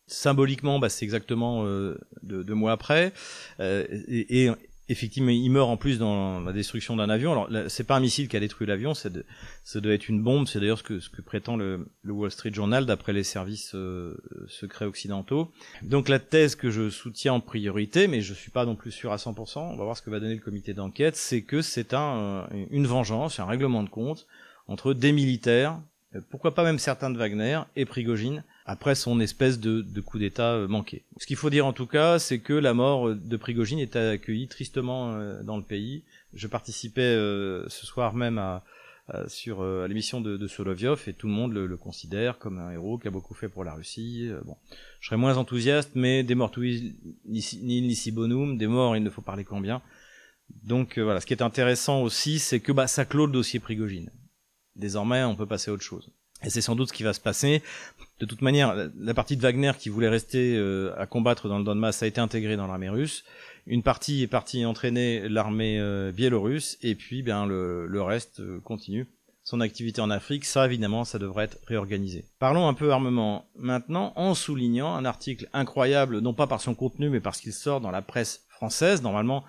[0.07, 1.65] Symboliquement, bah, c'est exactement
[2.23, 3.13] deux, mois après.
[3.61, 4.51] et, et,
[4.89, 7.33] effectivement, il meurt en plus dans la destruction d'un avion.
[7.33, 10.47] Alors, c'est pas un missile qui a détruit l'avion, ça doit être une bombe.
[10.47, 14.17] C'est d'ailleurs ce que, ce que prétend le, Wall Street Journal d'après les services euh,
[14.49, 15.51] secrets occidentaux.
[15.83, 19.13] Donc, la thèse que je soutiens en priorité, mais je suis pas non plus sûr
[19.13, 21.95] à 100%, on va voir ce que va donner le comité d'enquête, c'est que c'est
[21.95, 24.27] un, une vengeance, un règlement de compte
[24.69, 25.81] entre des militaires,
[26.15, 30.19] euh, pourquoi pas même certains de Wagner et Prigogine, après son espèce de, de coup
[30.19, 31.05] d'État euh, manqué.
[31.19, 33.97] Ce qu'il faut dire en tout cas, c'est que la mort euh, de Prigogine est
[33.97, 36.05] accueillie tristement euh, dans le pays.
[36.35, 38.65] Je participais ce soir même à,
[39.09, 42.59] à sur à l'émission de, de, Solovyov et tout le monde le, le, considère comme
[42.59, 44.31] un héros qui a beaucoup fait pour la Russie.
[44.47, 44.57] bon,
[45.01, 46.97] je serais moins enthousiaste, mais des mortuis
[47.27, 49.83] ni nisi bonum, des morts il ne faut parler qu'en bien.
[50.63, 54.11] Donc voilà, ce qui est intéressant aussi, c'est que bah, ça clôt le dossier Prigogine.
[54.75, 56.11] Désormais, on peut passer à autre chose.
[56.45, 57.63] Et c'est sans doute ce qui va se passer.
[58.23, 61.65] De toute manière, la partie de Wagner qui voulait rester euh, à combattre dans le
[61.65, 63.25] Donbass a été intégrée dans l'armée russe.
[63.67, 68.61] Une partie est partie entraîner l'armée euh, biélorusse et puis bien le, le reste euh,
[68.61, 69.09] continue
[69.43, 70.45] son activité en Afrique.
[70.45, 72.25] Ça, évidemment, ça devrait être réorganisé.
[72.39, 77.09] Parlons un peu armement maintenant en soulignant un article incroyable, non pas par son contenu,
[77.09, 79.03] mais parce qu'il sort dans la presse française.
[79.03, 79.43] Normalement,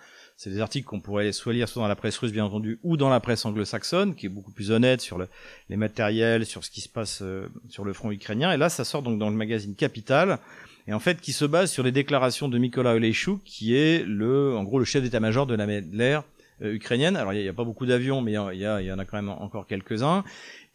[0.44, 2.98] c'est des articles qu'on pourrait soit lire soit dans la presse russe, bien entendu, ou
[2.98, 5.30] dans la presse anglo-saxonne, qui est beaucoup plus honnête sur le,
[5.70, 8.52] les matériels, sur ce qui se passe euh, sur le front ukrainien.
[8.52, 10.40] Et là, ça sort donc dans le magazine Capital,
[10.86, 14.54] et en fait, qui se base sur les déclarations de Mikola Oleshchuk, qui est le,
[14.58, 15.56] en gros, le chef d'état-major de
[15.96, 16.24] l'air
[16.62, 17.16] euh, ukrainienne.
[17.16, 19.16] Alors, il n'y a, a, pas beaucoup d'avions, mais il y, y, en a quand
[19.16, 20.26] même encore quelques-uns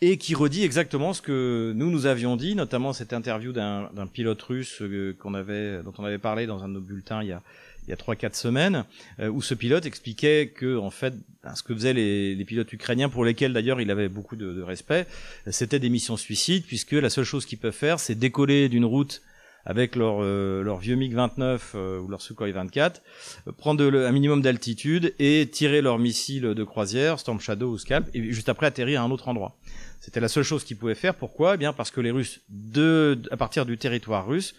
[0.00, 4.40] et qui redit exactement ce que nous nous avions dit, notamment cette interview d'un pilote
[4.40, 7.33] russe euh, qu'on avait, dont on avait parlé dans un de nos bulletins il y
[7.33, 7.42] a,
[7.88, 8.85] il y a 3-4 semaines,
[9.18, 13.09] euh, où ce pilote expliquait que, en fait, ben, ce que faisaient les, pilotes ukrainiens,
[13.09, 15.07] pour lesquels d'ailleurs il avait beaucoup de, respect,
[15.51, 19.22] c'était des missions suicides, puisque la seule chose qu'ils peuvent faire, c'est décoller d'une route
[19.64, 23.03] avec leur, euh, leur vieux MiG-29 euh, ou leur Sukhoi 24,
[23.46, 28.09] euh, prendre un minimum d'altitude et tirer leur missile de croisière, Storm Shadow ou Scalp,
[28.14, 29.57] et juste après atterrir à un autre endroit.
[30.01, 31.14] C'était la seule chose qu'ils pouvaient faire.
[31.14, 31.55] Pourquoi?
[31.55, 34.55] Eh bien parce que les Russes, de, à partir du territoire russe,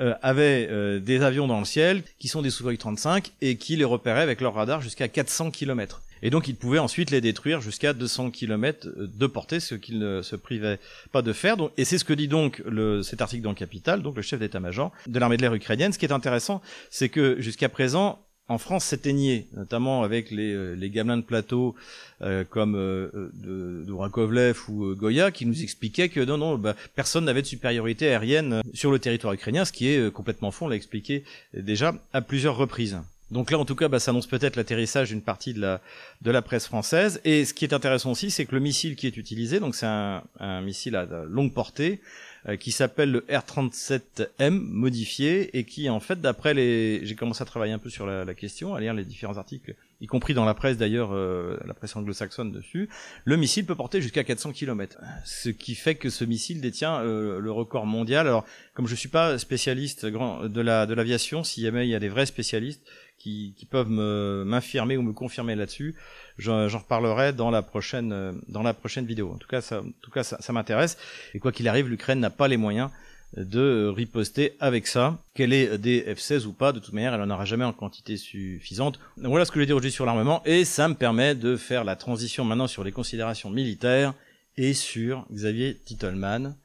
[0.00, 3.76] euh, avaient euh, des avions dans le ciel qui sont des Sukhoi 35 et qui
[3.76, 6.02] les repéraient avec leur radar jusqu'à 400 km.
[6.22, 10.22] Et donc ils pouvaient ensuite les détruire jusqu'à 200 km de portée, ce qu'ils ne
[10.22, 10.78] se privaient
[11.12, 11.56] pas de faire.
[11.56, 14.22] Donc, et c'est ce que dit donc le, cet article dans le Capital, donc le
[14.22, 15.92] chef d'état-major de l'armée de l'air ukrainienne.
[15.92, 20.74] Ce qui est intéressant, c'est que jusqu'à présent, en France s'éteignait, notamment avec les, euh,
[20.74, 21.74] les gamelins de plateau
[22.22, 27.42] euh, comme euh, Rakovlev ou Goya, qui nous expliquaient que non, non, bah, personne n'avait
[27.42, 31.24] de supériorité aérienne sur le territoire ukrainien, ce qui est complètement faux, on l'a expliqué
[31.54, 32.98] déjà à plusieurs reprises.
[33.32, 35.80] Donc là, en tout cas, bah, ça annonce peut-être l'atterrissage d'une partie de la,
[36.22, 37.20] de la presse française.
[37.24, 39.86] Et ce qui est intéressant aussi, c'est que le missile qui est utilisé, donc c'est
[39.86, 45.98] un, un missile à longue portée, euh, qui s'appelle le R37M modifié et qui en
[45.98, 48.94] fait d'après les j'ai commencé à travailler un peu sur la, la, question à lire
[48.94, 52.88] les différents articles y compris dans la presse d'ailleurs euh, la presse anglo-saxonne dessus
[53.24, 57.40] le missile peut porter jusqu'à 400 km ce qui fait que ce missile détient euh,
[57.40, 58.28] le record mondial.
[58.28, 61.94] Alors comme je suis pas spécialiste grand de la de l'aviation si jamais il y
[61.94, 62.82] a des vrais spécialistes
[63.18, 65.94] qui, qui peuvent m'infirmer ou me confirmer là-dessus
[66.38, 69.32] j'en reparlerai dans la prochaine euh, dans la prochaine vidéo.
[69.32, 70.98] En tout cas, ça, en tout cas, ça, ça m'intéresse.
[71.34, 72.90] Et quoi qu'il arrive, l'Ukraine n'a pas les moyens
[73.36, 75.18] de riposter avec ça.
[75.34, 78.16] Qu'elle ait des F-16 ou pas, de toute manière, elle en aura jamais en quantité
[78.16, 78.98] suffisante.
[79.16, 81.84] Voilà ce que je vais dire aujourd'hui sur l'armement, et ça me permet de faire
[81.84, 84.14] la transition maintenant sur les considérations militaires
[84.56, 86.56] et sur Xavier Titelman,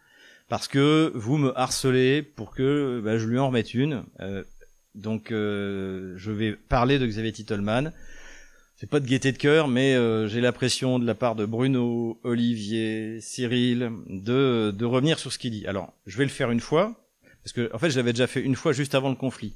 [0.48, 4.04] parce que vous me harcelez pour que bah, je lui en remette une.
[4.22, 4.44] Euh,
[4.96, 7.92] donc euh, je vais parler de Xavier Titelman
[8.82, 12.20] c'est pas de gaieté de cœur, mais euh, j'ai l'impression de la part de Bruno,
[12.24, 15.68] Olivier, Cyril, de, de revenir sur ce qu'il dit.
[15.68, 17.00] Alors, je vais le faire une fois,
[17.44, 19.54] parce que en fait, je l'avais déjà fait une fois juste avant le conflit,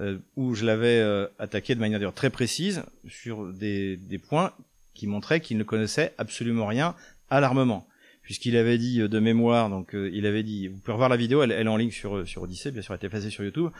[0.00, 4.52] euh, où je l'avais euh, attaqué de manière très précise sur des, des points
[4.92, 6.96] qui montraient qu'il ne connaissait absolument rien
[7.30, 7.86] à l'armement
[8.22, 11.52] puisqu'il avait dit de mémoire, donc il avait dit, vous pouvez revoir la vidéo, elle,
[11.52, 13.70] est en ligne sur sur Odyssée, bien sûr, elle était placée sur YouTube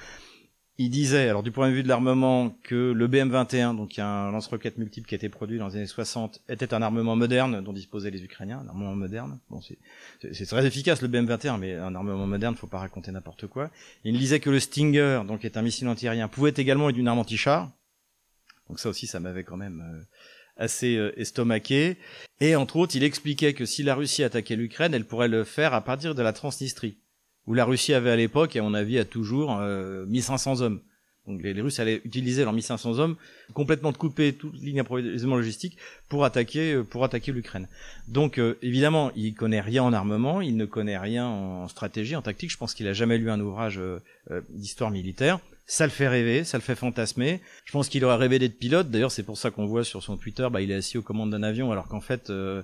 [0.76, 4.76] il disait, alors du point de vue de l'armement, que le BM-21, donc un lance-roquette
[4.76, 8.10] multiple qui a été produit dans les années 60, était un armement moderne dont disposaient
[8.10, 9.38] les Ukrainiens, un armement moderne.
[9.50, 13.70] Bon, c'est très efficace le BM-21, mais un armement moderne, faut pas raconter n'importe quoi.
[14.02, 17.20] Il disait que le Stinger, donc est un missile antiaérien, pouvait également être une arme
[17.20, 17.70] anti-char.
[18.68, 20.02] Donc ça aussi, ça m'avait quand même euh,
[20.56, 21.98] assez euh, estomaqué.
[22.40, 25.72] Et entre autres, il expliquait que si la Russie attaquait l'Ukraine, elle pourrait le faire
[25.72, 26.98] à partir de la Transnistrie
[27.46, 30.80] où la Russie avait à l'époque, et on a vu à toujours, euh, 1500 hommes.
[31.26, 33.16] Donc les, Russes allaient utiliser leurs 1500 hommes,
[33.54, 34.82] complètement de couper toute ligne
[35.24, 35.78] logistique
[36.08, 37.66] pour attaquer, euh, pour attaquer l'Ukraine.
[38.08, 42.22] Donc euh, évidemment, il connaît rien en armement, il ne connaît rien en stratégie, en
[42.22, 42.50] tactique.
[42.50, 44.00] Je pense qu'il a jamais lu un ouvrage euh,
[44.50, 47.40] d'histoire militaire ça le fait rêver, ça le fait fantasmer.
[47.64, 48.90] Je pense qu'il aurait rêvé d'être pilote.
[48.90, 51.30] D'ailleurs, c'est pour ça qu'on voit sur son Twitter, bah, il est assis aux commandes
[51.30, 52.62] d'un avion, alors qu'en fait, euh,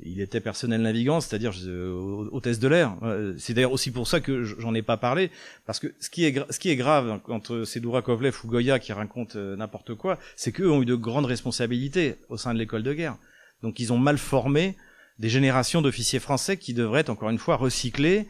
[0.00, 2.94] il était personnel navigant, c'est-à-dire euh, hôtesse de l'air.
[3.38, 5.30] C'est d'ailleurs aussi pour ça que j'en ai pas parlé,
[5.64, 8.92] parce que ce qui est, ce qui est grave quand c'est Dourakovlev ou Goya qui
[8.92, 12.82] racontent euh, n'importe quoi, c'est qu'eux ont eu de grandes responsabilités au sein de l'école
[12.82, 13.16] de guerre.
[13.62, 14.76] Donc, ils ont mal formé
[15.18, 18.26] des générations d'officiers français qui devraient encore une fois recyclés.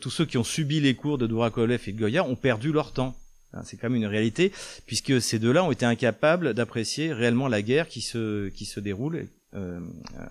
[0.00, 2.92] tous ceux qui ont subi les cours de Dourakovlev et de Goya ont perdu leur
[2.92, 3.16] temps.
[3.64, 4.52] C'est quand même une réalité,
[4.86, 9.28] puisque ces deux-là ont été incapables d'apprécier réellement la guerre qui se, qui se déroule
[9.54, 9.80] euh,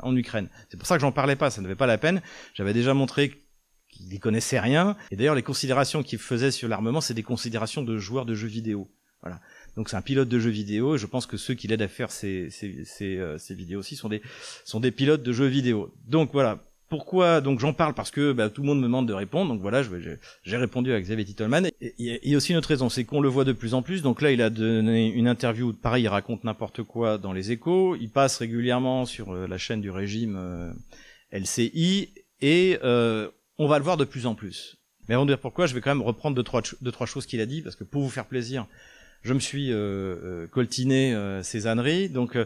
[0.02, 0.50] en Ukraine.
[0.70, 2.22] C'est pour ça que j'en parlais pas, ça ne valait pas la peine.
[2.54, 3.34] J'avais déjà montré
[3.90, 4.96] qu'ils n'y connaissaient rien.
[5.10, 8.48] Et d'ailleurs, les considérations qu'ils faisaient sur l'armement, c'est des considérations de joueurs de jeux
[8.48, 8.92] vidéo.
[9.22, 9.42] Voilà.
[9.76, 10.96] Donc c'est un pilote de jeux vidéo.
[10.96, 14.10] Et je pense que ceux qui l'aident à faire ces, ces, euh, vidéos aussi sont
[14.10, 14.22] des,
[14.64, 15.92] sont des pilotes de jeux vidéo.
[16.08, 16.64] Donc voilà,
[16.96, 19.62] pourquoi donc j'en parle parce que bah, tout le monde me demande de répondre donc
[19.62, 21.70] voilà j'ai répondu à Xavier Titelman.
[21.82, 24.02] Il y a aussi une autre raison c'est qu'on le voit de plus en plus
[24.02, 27.98] donc là il a donné une interview pareil il raconte n'importe quoi dans les échos
[28.00, 30.72] il passe régulièrement sur euh, la chaîne du régime euh,
[31.34, 34.78] LCI et euh, on va le voir de plus en plus.
[35.10, 37.26] Mais avant de dire pourquoi je vais quand même reprendre deux trois deux trois choses
[37.26, 38.68] qu'il a dit parce que pour vous faire plaisir
[39.26, 42.10] je me suis euh, euh, coltiné euh, ces âneries.
[42.10, 42.38] Donc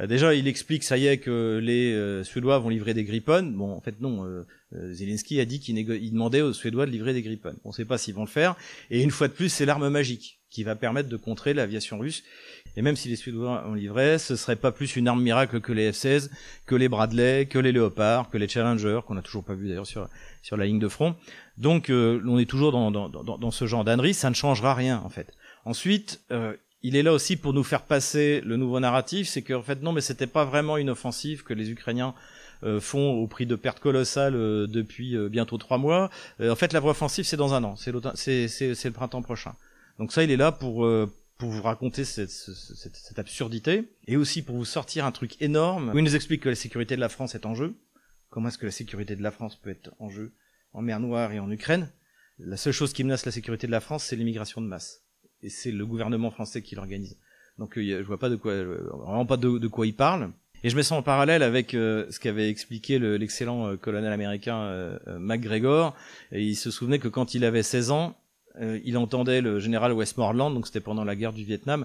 [0.00, 3.52] déjà, il explique, ça y est, que les Suédois vont livrer des Gripen.
[3.52, 4.24] Bon, en fait, non.
[4.70, 5.74] Zelensky a dit qu'il
[6.12, 7.56] demandait aux Suédois de livrer des Gripen.
[7.64, 8.54] On ne sait pas s'ils vont le faire.
[8.90, 12.22] Et une fois de plus, c'est l'arme magique qui va permettre de contrer l'aviation russe.
[12.76, 15.72] Et même si les Suédois ont livré, ce serait pas plus une arme miracle que
[15.72, 16.30] les F-16,
[16.66, 19.86] que les Bradley, que les Léopards, que les Challenger, qu'on n'a toujours pas vu d'ailleurs
[19.86, 20.08] sur,
[20.42, 21.16] sur la ligne de front.
[21.56, 25.02] Donc on est toujours dans, dans, dans, dans ce genre d'ânerie, ça ne changera rien
[25.04, 25.34] en fait.
[25.68, 29.60] Ensuite, euh, il est là aussi pour nous faire passer le nouveau narratif, c'est qu'en
[29.60, 32.14] fait non, mais c'était pas vraiment une offensive que les Ukrainiens
[32.62, 36.08] euh, font au prix de pertes colossales euh, depuis bientôt trois mois.
[36.40, 39.56] en fait, la vraie offensive c'est dans un an, c'est le printemps prochain.
[39.98, 40.88] Donc ça, il est là pour
[41.36, 45.90] pour vous raconter cette, cette, cette, absurdité et aussi pour vous sortir un truc énorme
[45.94, 47.76] où il nous explique que la sécurité de la France est en jeu.
[48.30, 50.32] Comment est-ce que la sécurité de la France peut être en jeu
[50.72, 51.92] en mer Noire et en Ukraine?
[52.38, 55.02] La seule chose qui menace la sécurité de la France, c'est l'immigration de masse
[55.42, 57.16] et c'est le gouvernement français qui l'organise.
[57.58, 60.30] Donc euh, je vois pas de quoi, euh, vraiment pas de, quoi il parle.
[60.64, 65.94] Et je me sens en parallèle avec euh, ce qu'avait expliqué l'excellent colonel américain McGregor.
[66.32, 68.16] Et il se souvenait que quand il avait 16 ans,
[68.60, 71.84] il entendait le général Westmoreland, donc c'était pendant la guerre du Vietnam,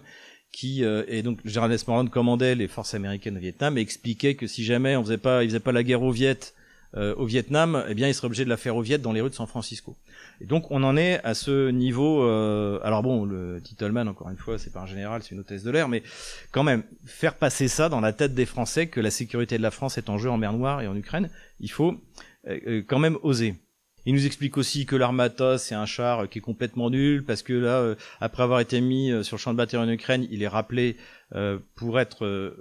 [0.54, 4.36] qui euh, et donc le général Westmoreland commandait les forces américaines au Vietnam et expliquait
[4.36, 6.54] que si jamais on faisait pas, il faisait pas la guerre au Viet
[6.96, 9.22] euh, au Vietnam, eh bien, il serait obligé de la faire au Viet dans les
[9.22, 9.96] rues de San Francisco.
[10.42, 12.24] Et donc, on en est à ce niveau.
[12.24, 15.64] Euh, alors bon, le Titelman, encore une fois, c'est pas un général, c'est une hôtesse
[15.64, 16.04] de l'air, mais
[16.52, 19.72] quand même, faire passer ça dans la tête des Français que la sécurité de la
[19.72, 21.30] France est en jeu en mer Noire et en Ukraine,
[21.60, 21.96] il faut
[22.88, 23.56] quand même oser.
[24.06, 27.54] Il nous explique aussi que l'Armata, c'est un char qui est complètement nul, parce que
[27.54, 30.44] là, euh, après avoir été mis euh, sur le champ de bataille en Ukraine, il
[30.44, 30.98] est rappelé
[31.36, 32.54] euh, pour être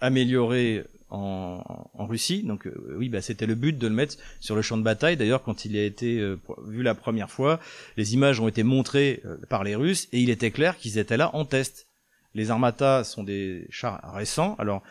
[0.00, 2.42] amélioré en, Russie.
[2.42, 5.16] Donc oui, bah, c'était le but de le mettre sur le champ de bataille.
[5.16, 6.18] D'ailleurs, quand il a été
[6.66, 7.60] vu la première fois,
[7.96, 11.30] les images ont été montrées par les Russes, et il était clair qu'ils étaient là
[11.34, 11.86] en test.
[12.34, 14.56] Les Armata sont des chars récents.
[14.58, 14.82] Alors,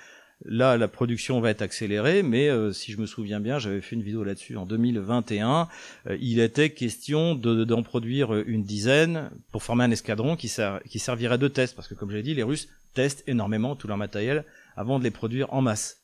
[0.46, 3.98] Là, la production va être accélérée, mais euh, si je me souviens bien, j'avais fait
[3.98, 5.68] une vidéo là-dessus en 2021.
[6.08, 10.50] Euh, il était question d'en produire une dizaine pour former un escadron qui,
[10.88, 13.98] qui servirait de test, parce que comme j'ai dit, les Russes testent énormément tout leur
[13.98, 14.46] matériel
[14.78, 15.99] avant de les produire en masse.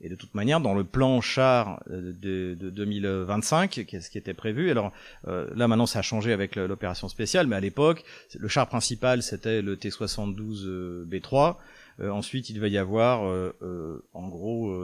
[0.00, 4.34] Et de toute manière, dans le plan char euh, de, de 2025, ce qui était
[4.34, 4.92] prévu, alors
[5.26, 8.04] là maintenant ça a changé avec l'opération spéciale, mais à l'époque,
[8.38, 11.56] le char principal c'était le T-72 B3.
[12.00, 14.74] Euh, ensuite, il va y avoir euh, euh, en gros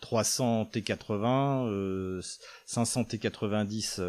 [0.00, 2.20] 300 T80,
[2.66, 4.00] 500 T90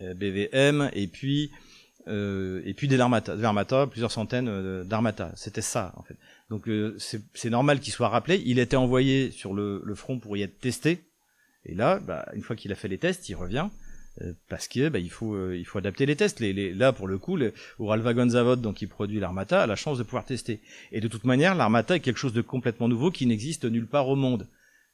[0.00, 1.50] BVM et puis
[2.08, 5.32] et puis des Armata, plusieurs centaines d'Armata.
[5.34, 6.16] C'était ça en fait.
[6.50, 8.42] Donc c'est normal qu'il soit rappelé.
[8.46, 11.04] Il était envoyé sur le, le, front pour y être testé.
[11.64, 13.68] Et là, bah, une fois qu'il a fait les tests, il revient.
[14.22, 16.40] Euh, parce que bah, il faut euh, il faut adapter les tests.
[16.40, 19.76] Les, les, là pour le coup, le Uralvagon Zavod, donc qui produit l'Armata, a la
[19.76, 20.60] chance de pouvoir tester.
[20.92, 24.08] Et de toute manière, l'Armata est quelque chose de complètement nouveau qui n'existe nulle part
[24.08, 24.48] au monde.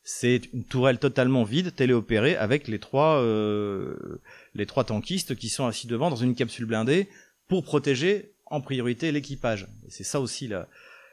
[0.05, 4.21] C'est une tourelle totalement vide, téléopérée, avec les trois euh,
[4.55, 7.09] les trois tankistes qui sont assis devant dans une capsule blindée
[7.47, 9.69] pour protéger en priorité l'équipage.
[9.89, 10.69] C'est ça aussi la,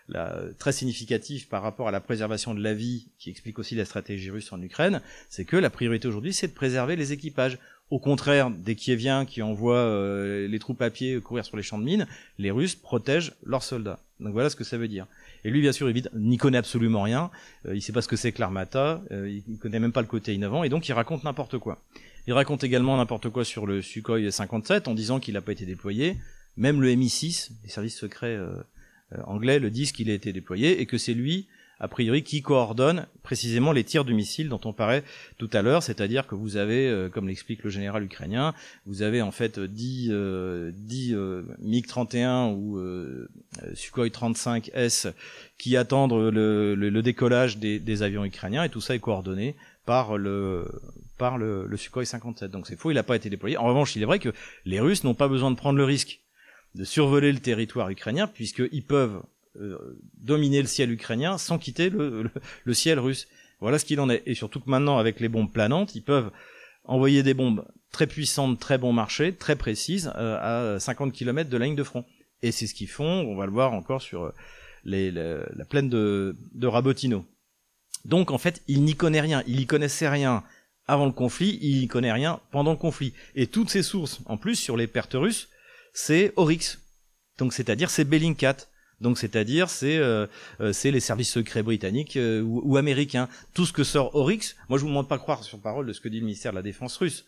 [0.10, 3.86] la, très significatif par rapport à la préservation de la vie, qui explique aussi la
[3.86, 7.58] stratégie russe en Ukraine, c'est que la priorité aujourd'hui, c'est de préserver les équipages.
[7.92, 11.80] Au contraire des Kieviens qui envoient euh, les troupes à pied courir sur les champs
[11.80, 12.06] de mines,
[12.38, 14.00] les Russes protègent leurs soldats.
[14.20, 15.08] Donc voilà ce que ça veut dire.
[15.44, 17.32] Et lui, bien sûr, il n'y connaît absolument rien.
[17.66, 19.02] Euh, il sait pas ce que c'est que l'armata.
[19.12, 20.64] Euh, il connaît même pas le côté innovant.
[20.64, 21.82] Et donc, il raconte n'importe quoi.
[22.28, 25.66] Il raconte également n'importe quoi sur le Sukhoi 57 en disant qu'il n'a pas été
[25.66, 26.18] déployé.
[26.58, 28.38] Même le Mi-6, les services secrets
[29.26, 31.48] anglais, le disent qu'il a été déployé et que c'est lui
[31.80, 35.04] a priori, qui coordonne précisément les tirs de missiles dont on parlait
[35.38, 38.54] tout à l'heure, c'est-à-dire que vous avez, euh, comme l'explique le général ukrainien,
[38.86, 43.30] vous avez en fait 10, euh, 10 euh, MiG-31 ou euh,
[43.74, 45.14] Sukhoi 35S
[45.58, 50.18] qui attendent le, le, décollage des, des, avions ukrainiens, et tout ça est coordonné par
[50.18, 50.66] le
[51.18, 52.52] par le, le Sukhoi 57.
[52.52, 53.58] Donc c'est faux, il n'a pas été déployé.
[53.58, 54.30] En revanche, il est vrai que
[54.66, 56.22] les Russes n'ont pas besoin de prendre le risque
[56.76, 59.22] de survoler le territoire ukrainien, puisqu'ils peuvent
[59.60, 62.30] euh, dominer le ciel ukrainien sans quitter le,
[62.74, 63.28] ciel russe.
[63.60, 64.24] Voilà ce qu'il en est.
[64.26, 66.32] Et surtout que maintenant, avec les bombes planantes, ils peuvent
[66.86, 71.58] envoyer des bombes très puissantes, très bon marché, très précises, euh, à 50 km de
[71.58, 72.06] la ligne de front.
[72.42, 76.38] Et c'est ce qu'ils font, on va le voir encore sur euh, la plaine de,
[76.54, 77.26] de Rabotino.
[78.06, 80.44] Donc en fait, il n'y connaît rien, il y connaissait rien
[80.88, 83.14] avant le conflit, il n'y connaît rien pendant le conflit.
[83.36, 85.50] Et toutes ces sources, en plus, sur les pertes russes,
[86.00, 86.80] c'est Oryx.
[87.38, 88.56] Donc c'est-à-dire c'est Bellingcat.
[89.02, 90.28] Donc c'est-à-dire c'est euh,
[90.62, 93.28] euh, c'est les services secrets britanniques euh, ou, américains.
[93.54, 96.02] Tout ce que sort Oryx, moi je vous demande pas croire sur parole de ce
[96.02, 97.26] que dit le ministère de la Défense russe.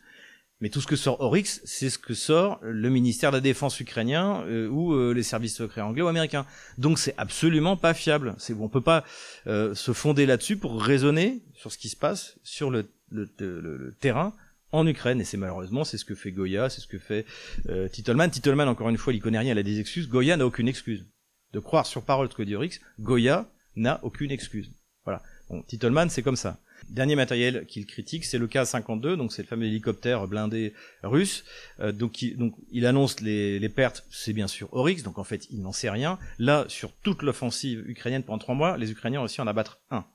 [0.62, 3.80] Mais tout ce que sort Oryx, c'est ce que sort le ministère de la Défense
[3.80, 6.46] ukrainien ou les services secrets anglais ou américains.
[6.78, 8.36] Donc c'est absolument pas fiable.
[8.38, 9.04] C'est on peut pas
[9.48, 14.34] se fonder là-dessus pour raisonner sur ce qui se passe sur le, le, le, terrain
[14.72, 15.22] en Ukraine.
[15.22, 17.26] Et c'est malheureusement c'est ce que fait Goya, c'est ce que fait
[17.70, 18.30] euh, Titelman.
[18.30, 20.08] Titelman encore une fois, il connaît rien, il a des excuses.
[20.08, 21.06] Goya n'a aucune excuse
[21.54, 24.72] de croire sur parole ce que dit Oryx, Goya n'a aucune excuse.
[25.04, 25.22] Voilà.
[25.50, 26.58] Bon, Titelman, c'est comme ça.
[26.90, 31.44] Dernier matériel qu'il critique, c'est le K-52, donc c'est le fameux hélicoptère blindé russe.
[31.80, 35.24] Euh, donc, il, donc, il annonce les, les pertes, c'est bien sûr Oryx, donc en
[35.24, 36.18] fait il n'en sait rien.
[36.40, 39.80] Là, sur toute l'offensive ukrainienne pendant trois mois, les Ukrainiens ont réussi à en abattre
[39.92, 40.06] un.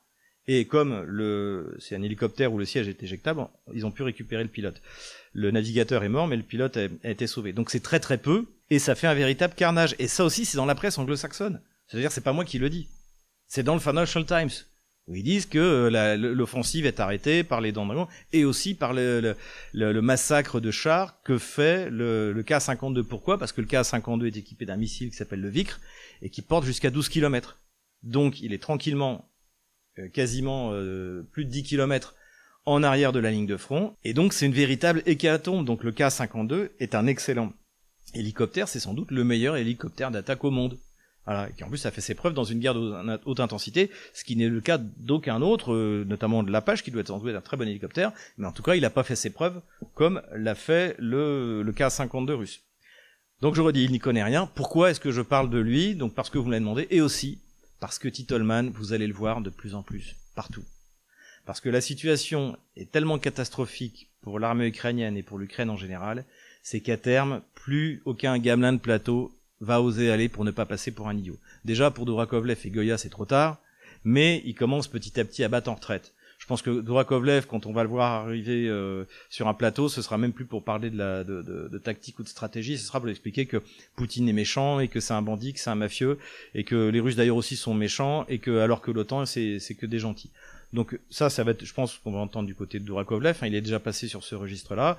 [0.48, 4.44] Et comme le, c'est un hélicoptère où le siège est éjectable, ils ont pu récupérer
[4.44, 4.80] le pilote.
[5.32, 7.52] Le navigateur est mort, mais le pilote a, été sauvé.
[7.52, 9.96] Donc c'est très très peu, et ça fait un véritable carnage.
[9.98, 11.60] Et ça aussi, c'est dans la presse anglo-saxonne.
[11.88, 12.88] C'est-à-dire, c'est pas moi qui le dis.
[13.48, 14.50] C'est dans le Financial Times
[15.08, 19.36] où ils disent que euh, l'offensive est arrêtée par les dents et aussi par le,
[19.72, 23.02] le, massacre de chars que fait le, le K-52.
[23.04, 23.38] Pourquoi?
[23.38, 25.80] Parce que le K-52 est équipé d'un missile qui s'appelle le Vicre
[26.22, 27.60] et qui porte jusqu'à 12 km.
[28.02, 29.30] Donc il est tranquillement,
[30.12, 32.14] quasiment euh, plus de 10 km
[32.64, 33.96] en arrière de la ligne de front.
[34.04, 35.64] Et donc c'est une véritable hécatombe.
[35.64, 37.52] Donc le K-52 est un excellent
[38.14, 40.78] hélicoptère, c'est sans doute le meilleur hélicoptère d'attaque au monde.
[41.24, 44.22] Voilà, qui en plus a fait ses preuves dans une guerre de haute intensité, ce
[44.22, 47.40] qui n'est le cas d'aucun autre, euh, notamment de l'Apache, qui doit être entouré d'un
[47.40, 49.60] très bon hélicoptère, mais en tout cas, il n'a pas fait ses preuves
[49.94, 52.62] comme l'a fait le, le K-52 russe.
[53.42, 54.48] Donc je redis, il n'y connaît rien.
[54.54, 55.96] Pourquoi est-ce que je parle de lui?
[55.96, 57.40] Donc parce que vous me l'avez demandé, et aussi
[57.80, 60.64] parce que Titleman, vous allez le voir de plus en plus, partout.
[61.44, 66.24] Parce que la situation est tellement catastrophique pour l'armée ukrainienne et pour l'Ukraine en général,
[66.62, 70.90] c'est qu'à terme, plus aucun gamelin de plateau va oser aller pour ne pas passer
[70.90, 71.38] pour un idiot.
[71.64, 73.58] Déjà, pour Dorakovlev et Goya, c'est trop tard,
[74.02, 76.12] mais il commence petit à petit à battre en retraite.
[76.46, 80.00] Je pense que Dorakovlev, quand on va le voir arriver euh, sur un plateau, ce
[80.00, 83.60] sera même plus pour parler de, tactique ou de stratégie, ce sera pour expliquer que
[83.96, 86.18] Poutine est méchant et que c'est un bandit, que c'est un mafieux,
[86.54, 89.86] et que les Russes d'ailleurs aussi sont méchants, et que alors que l'OTAN c'est que
[89.86, 90.30] des gentils.
[90.72, 93.46] Donc ça, ça va être, je pense qu'on va entendre du côté de Dourakovlev, hein,
[93.48, 94.98] il est déjà passé sur ce registre-là.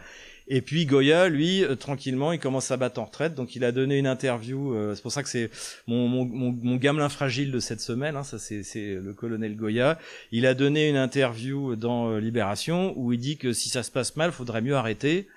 [0.50, 3.74] Et puis Goya, lui, euh, tranquillement, il commence à battre en retraite, donc il a
[3.74, 5.50] donné une interview, euh, c'est pour ça que c'est
[5.88, 8.64] mon, mon, mon, mon, gamelin fragile de cette semaine, hein, ça c'est
[8.96, 10.00] le colonel Goya.
[10.32, 13.92] Il a donné une interview dans euh, Libération où il dit que si ça se
[13.92, 15.28] passe mal, faudrait mieux arrêter.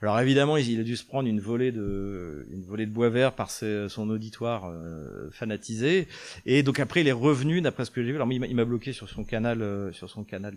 [0.00, 3.32] Alors évidemment, il a dû se prendre une volée de, une volée de bois vert
[3.32, 6.08] par son auditoire euh, fanatisé.
[6.46, 8.16] Et donc après, il est revenu, d'après ce que j'ai vu.
[8.16, 10.56] Alors il m'a bloqué sur son canal, sur son canal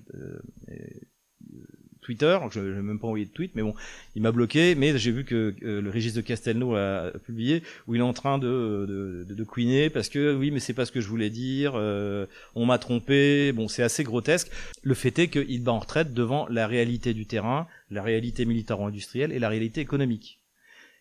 [2.07, 2.39] Twitter.
[2.51, 3.73] Je n'ai même pas envoyé de tweet, mais bon,
[4.15, 4.75] il m'a bloqué.
[4.75, 8.37] Mais j'ai vu que le registre de Castelnau a, publié où il est en train
[8.37, 11.73] de de, de, couiner parce que oui, mais c'est pas ce que je voulais dire.
[11.75, 13.51] Euh, on m'a trompé.
[13.51, 14.49] Bon, c'est assez grotesque.
[14.83, 19.33] Le fait est qu'il bat en retraite devant la réalité du terrain, la réalité militaro-industrielle
[19.33, 20.39] et la réalité économique.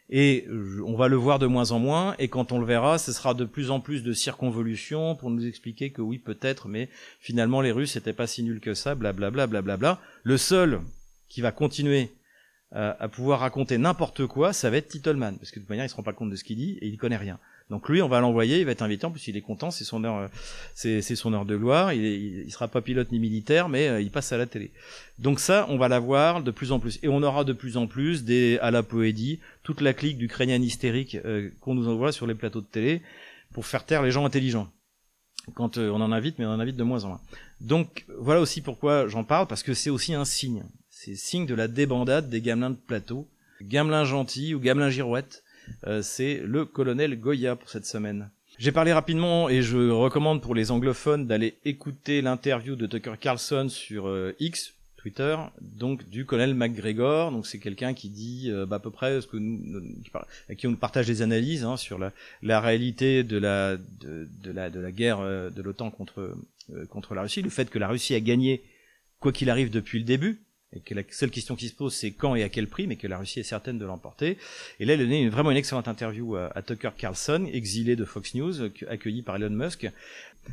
[0.08, 0.46] Et
[0.84, 3.34] on va le voir de moins en moins, et quand on le verra, ce sera
[3.34, 6.88] de plus en plus de circonvolutions pour nous expliquer que oui, peut-être, mais
[7.18, 10.00] finalement les Russes n'étaient pas si nuls que ça, blablabla, blablabla.
[10.22, 10.80] Le seul
[11.28, 12.10] qui va continuer
[12.72, 15.84] à, à pouvoir raconter n'importe quoi, ça va être Titelman, parce que de toute manière,
[15.84, 17.38] il se rend pas compte de ce qu'il dit et il connaît rien.
[17.68, 19.82] Donc lui, on va l'envoyer, il va être invité, en plus il est content, c'est
[19.82, 20.30] son heure,
[20.74, 24.00] c'est, son heure de gloire, il, est, il, sera pas pilote ni militaire, mais euh,
[24.00, 24.70] il passe à la télé.
[25.18, 27.88] Donc ça, on va l'avoir de plus en plus, et on aura de plus en
[27.88, 32.28] plus des à la poédie, toute la clique d'Ukrainiens hystériques euh, qu'on nous envoie sur
[32.28, 33.02] les plateaux de télé
[33.52, 34.68] pour faire taire les gens intelligents.
[35.54, 37.20] Quand euh, on en invite, mais on en invite de moins en moins.
[37.60, 40.62] Donc voilà aussi pourquoi j'en parle, parce que c'est aussi un signe.
[41.06, 43.28] C'est signe de la débandade des gamelins de plateau,
[43.62, 45.44] gamelins gentils ou gamelins girouettes
[45.86, 48.28] euh, c'est le colonel Goya pour cette semaine.
[48.58, 53.68] J'ai parlé rapidement et je recommande pour les anglophones d'aller écouter l'interview de Tucker Carlson
[53.68, 57.30] sur euh, X, Twitter, donc du colonel McGregor.
[57.30, 60.66] Donc c'est quelqu'un qui dit euh, bah, à peu près ce que nous, qui, qui
[60.66, 65.20] on partage des analyses hein, sur la, réalité de la de, la de la guerre
[65.20, 66.36] de l'OTAN contre
[66.90, 68.64] contre la Russie, le fait que la Russie a gagné
[69.20, 70.40] quoi qu'il arrive depuis le début,
[70.76, 72.96] et que la seule question qui se pose c'est quand et à quel prix, mais
[72.96, 74.38] que la Russie est certaine de l'emporter.
[74.80, 78.04] Et là, il a donné une, vraiment une excellente interview à, Tucker Carlson, exilé de
[78.04, 79.90] Fox News, accueilli par Elon Musk,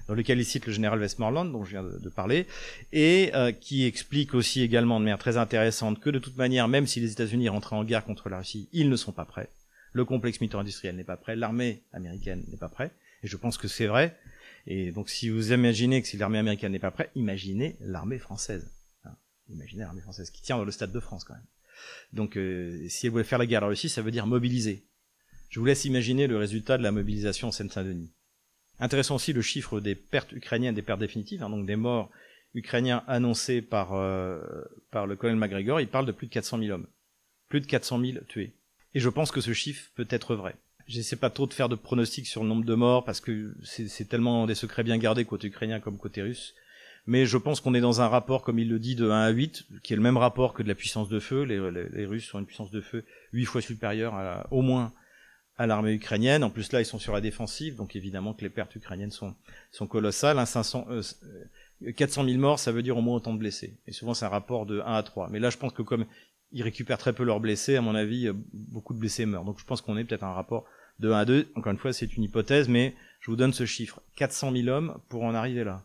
[0.07, 2.47] dans lequel il cite le général Westmoreland, dont je viens de, parler,
[2.91, 6.87] et euh, qui explique aussi également de manière très intéressante que de toute manière, même
[6.87, 9.49] si les États-Unis rentraient en guerre contre la Russie, ils ne sont pas prêts.
[9.91, 12.91] Le complexe militaire-industriel n'est pas prêt, l'armée américaine n'est pas prêt,
[13.23, 14.17] et je pense que c'est vrai.
[14.65, 18.71] Et donc, si vous imaginez que si l'armée américaine n'est pas prête, imaginez l'armée française.
[19.49, 21.45] Imaginez l'armée française qui tient dans le stade de France quand même.
[22.13, 24.85] Donc euh, si elle voulait faire la guerre à la Russie, ça veut dire mobiliser.
[25.49, 28.11] Je vous laisse imaginer le résultat de la mobilisation en Seine-Saint-Denis.
[28.79, 32.09] Intéressant aussi le chiffre des pertes ukrainiennes, des pertes définitives, hein, donc des morts
[32.55, 34.41] ukrainiens annoncés par, euh,
[34.91, 35.79] par le colonel McGregor.
[35.79, 36.87] Il parle de plus de 400 000 hommes.
[37.49, 38.53] Plus de 400 000 tués.
[38.95, 40.55] Et je pense que ce chiffre peut être vrai.
[40.87, 44.09] J'essaie pas trop de faire de pronostics sur le nombre de morts parce que c'est
[44.09, 46.55] tellement des secrets bien gardés côté ukrainien comme côté russe
[47.05, 49.29] mais je pense qu'on est dans un rapport, comme il le dit, de 1 à
[49.29, 51.43] 8, qui est le même rapport que de la puissance de feu.
[51.43, 54.93] Les, Russes ont une puissance de feu 8 fois supérieure, à, au moins,
[55.57, 56.43] à l'armée ukrainienne.
[56.43, 59.35] En plus, là, ils sont sur la défensive, donc évidemment que les pertes ukrainiennes sont,
[59.87, 60.39] colossales.
[60.39, 63.77] Hein, 500, euh, 400 000 morts, ça veut dire au moins autant de blessés.
[63.85, 65.29] Et souvent, c'est un rapport de 1 à 3.
[65.29, 66.05] Mais là, je pense que comme
[66.53, 69.43] ils récupèrent très peu leurs blessés, à mon avis, beaucoup de blessés meurent.
[69.43, 70.65] Donc je pense qu'on est peut-être un rapport
[70.99, 71.51] de 1 à 2.
[71.55, 74.01] Encore une fois, c'est une hypothèse, mais je vous donne ce chiffre.
[74.15, 75.83] 400 000 hommes pour en arriver là.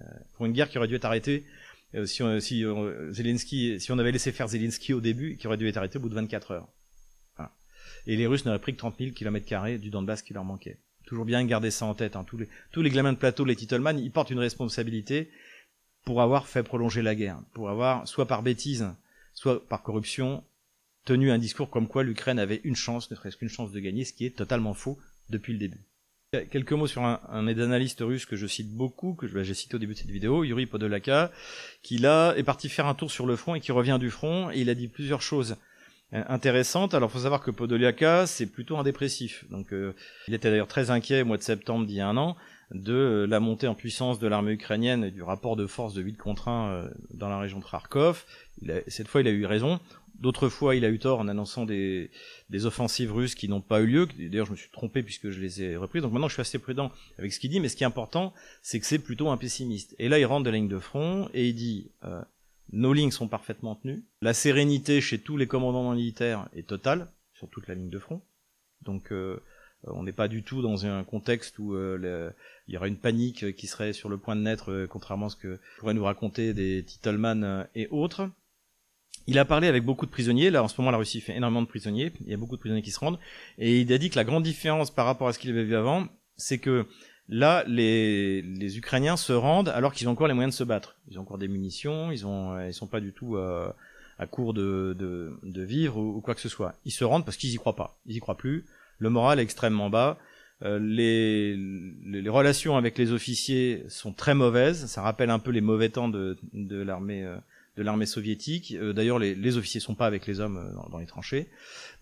[0.00, 1.44] Euh, pour une guerre qui aurait dû être arrêtée
[1.94, 6.00] euh, si, on, avait laissé faire Zelensky au début, qui aurait dû être arrêté au
[6.00, 6.68] bout de 24 heures.
[8.06, 10.78] Et les Russes n'auraient pris que 30 000 km du Donbass qui leur manquait.
[11.04, 12.16] Toujours bien garder ça en tête.
[12.16, 12.24] Hein.
[12.24, 15.30] Tous, les, tous les gamins de plateau, les Titelman, ils portent une responsabilité
[16.04, 18.88] pour avoir fait prolonger la guerre, pour avoir, soit par bêtise,
[19.34, 20.42] soit par corruption,
[21.04, 24.04] tenu un discours comme quoi l'Ukraine avait une chance, ne serait-ce qu'une chance de gagner,
[24.04, 25.84] ce qui est totalement faux depuis le début.
[26.52, 29.78] Quelques mots sur un, un analyste russe que je cite beaucoup, que j'ai cité au
[29.80, 31.32] début de cette vidéo, Yuri Podolaka,
[31.82, 34.48] qui là est parti faire un tour sur le front et qui revient du front,
[34.52, 35.56] et il a dit plusieurs choses
[36.12, 36.94] intéressante.
[36.94, 39.44] Alors, faut savoir que Podoliaka, c'est plutôt un dépressif.
[39.50, 39.74] Donc,
[40.28, 42.36] il était d'ailleurs très inquiet au mois de septembre d'il y a un an
[42.70, 46.16] de la montée en puissance de l'armée ukrainienne et du rapport de force de 8
[46.16, 48.24] contre 1 dans la région de Kharkov.
[48.86, 49.80] cette fois, il a eu raison.
[50.20, 52.10] D'autres fois, il a eu tort en annonçant des,
[52.64, 54.08] offensives russes qui n'ont pas eu lieu.
[54.18, 56.02] D'ailleurs, je me suis trompé puisque je les ai reprises.
[56.02, 57.60] Donc maintenant, je suis assez prudent avec ce qu'il dit.
[57.60, 59.94] Mais ce qui est important, c'est que c'est plutôt un pessimiste.
[59.98, 62.20] Et là, il rentre de la ligne de front et il dit euh,
[62.72, 64.04] nos lignes sont parfaitement tenues.
[64.22, 68.22] La sérénité chez tous les commandants militaires est totale sur toute la ligne de front.
[68.82, 69.40] Donc euh,
[69.84, 72.30] on n'est pas du tout dans un contexte où euh,
[72.68, 75.30] il y aura une panique qui serait sur le point de naître, euh, contrairement à
[75.30, 78.30] ce que pourraient nous raconter des Titelman et autres.
[79.26, 80.50] Il a parlé avec beaucoup de prisonniers.
[80.50, 82.12] Là, en ce moment, la Russie fait énormément de prisonniers.
[82.24, 83.18] Il y a beaucoup de prisonniers qui se rendent.
[83.58, 85.76] Et il a dit que la grande différence par rapport à ce qu'il avait vu
[85.76, 86.86] avant, c'est que
[87.28, 90.96] là, les, les Ukrainiens se rendent alors qu'ils ont encore les moyens de se battre.
[91.08, 92.10] Ils ont encore des munitions.
[92.10, 93.70] Ils ont, ils sont pas du tout euh,
[94.18, 96.74] à court de, de, de vivre ou, quoi que ce soit.
[96.84, 97.98] Ils se rendent parce qu'ils y croient pas.
[98.06, 98.64] Ils y croient plus.
[98.98, 100.18] Le moral est extrêmement bas.
[100.62, 104.86] Euh, les, les, relations avec les officiers sont très mauvaises.
[104.86, 107.24] Ça rappelle un peu les mauvais temps de, de l'armée.
[107.24, 107.36] Euh,
[107.76, 108.74] de l'armée soviétique.
[108.78, 111.48] Euh, d'ailleurs, les, les, officiers sont pas avec les hommes euh, dans, les tranchées,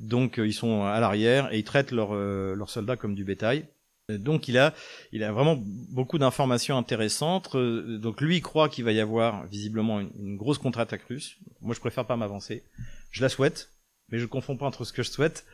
[0.00, 3.66] donc euh, ils sont à l'arrière et ils traitent leurs leurs soldats comme du bétail.
[4.08, 4.72] Donc il a,
[5.12, 7.54] il a vraiment beaucoup d'informations intéressantes.
[7.54, 11.36] Donc lui il croit qu'il va y avoir visiblement une, grosse contre-attaque russe.
[11.60, 12.62] Moi je préfère pas m'avancer.
[13.10, 13.70] Je la souhaite,
[14.08, 15.44] mais je confonds pas entre ce que je souhaite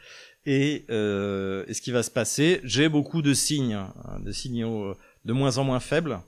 [0.47, 2.61] et, euh, et ce qui va se passer.
[2.63, 4.95] J'ai beaucoup de signes, hein, de signaux
[5.25, 6.21] de moins en moins faibles.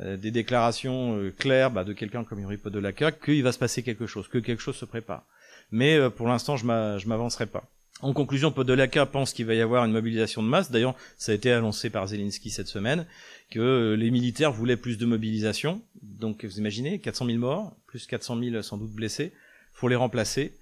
[0.00, 3.84] Euh, des déclarations euh, claires bah, de quelqu'un comme Yuri Podolaka qu'il va se passer
[3.84, 5.24] quelque chose, que quelque chose se prépare.
[5.70, 7.64] Mais euh, pour l'instant, je m'avancerai pas.
[8.00, 10.72] En conclusion, Podolaka pense qu'il va y avoir une mobilisation de masse.
[10.72, 13.06] D'ailleurs, ça a été annoncé par Zelensky cette semaine
[13.50, 15.80] que les militaires voulaient plus de mobilisation.
[16.02, 19.32] Donc, vous imaginez, 400 000 morts, plus 400 000 sans doute blessés.
[19.72, 20.54] Faut les remplacer.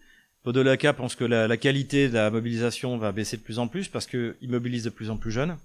[0.43, 3.89] Podolaka pense que la, la, qualité de la mobilisation va baisser de plus en plus
[3.89, 5.57] parce qu'ils mobilisent de plus en plus jeunes.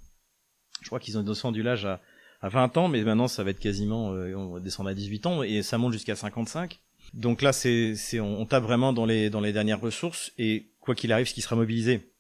[0.82, 2.00] Je crois qu'ils ont descendu l'âge à
[2.42, 5.26] à 20 ans, mais maintenant ça va être quasiment, euh, on va descendre à 18
[5.26, 6.80] ans et ça monte jusqu'à 55.
[7.14, 10.94] Donc là, c'est, c'est, on, tape vraiment dans les, dans les dernières ressources et quoi
[10.94, 12.12] qu'il arrive, ce qui sera mobilisé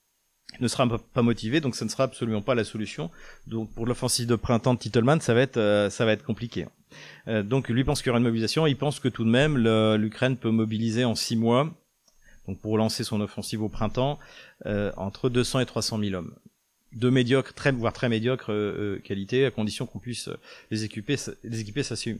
[0.61, 3.11] ne sera pas motivé, donc ça ne sera absolument pas la solution.
[3.47, 6.65] Donc pour l'offensive de printemps de Titelman, ça va être, euh, ça va être compliqué.
[7.27, 9.57] Euh, donc lui pense qu'il y aura une mobilisation, il pense que tout de même
[9.97, 11.69] l'Ukraine peut mobiliser en six mois,
[12.47, 14.19] donc pour lancer son offensive au printemps,
[14.65, 16.33] entre 200 et 300 000 hommes
[16.97, 20.37] de médiocre, très voire très médiocre euh, euh, qualité, à condition qu'on puisse euh,
[20.71, 22.17] les équiper, les équiper, ça c'est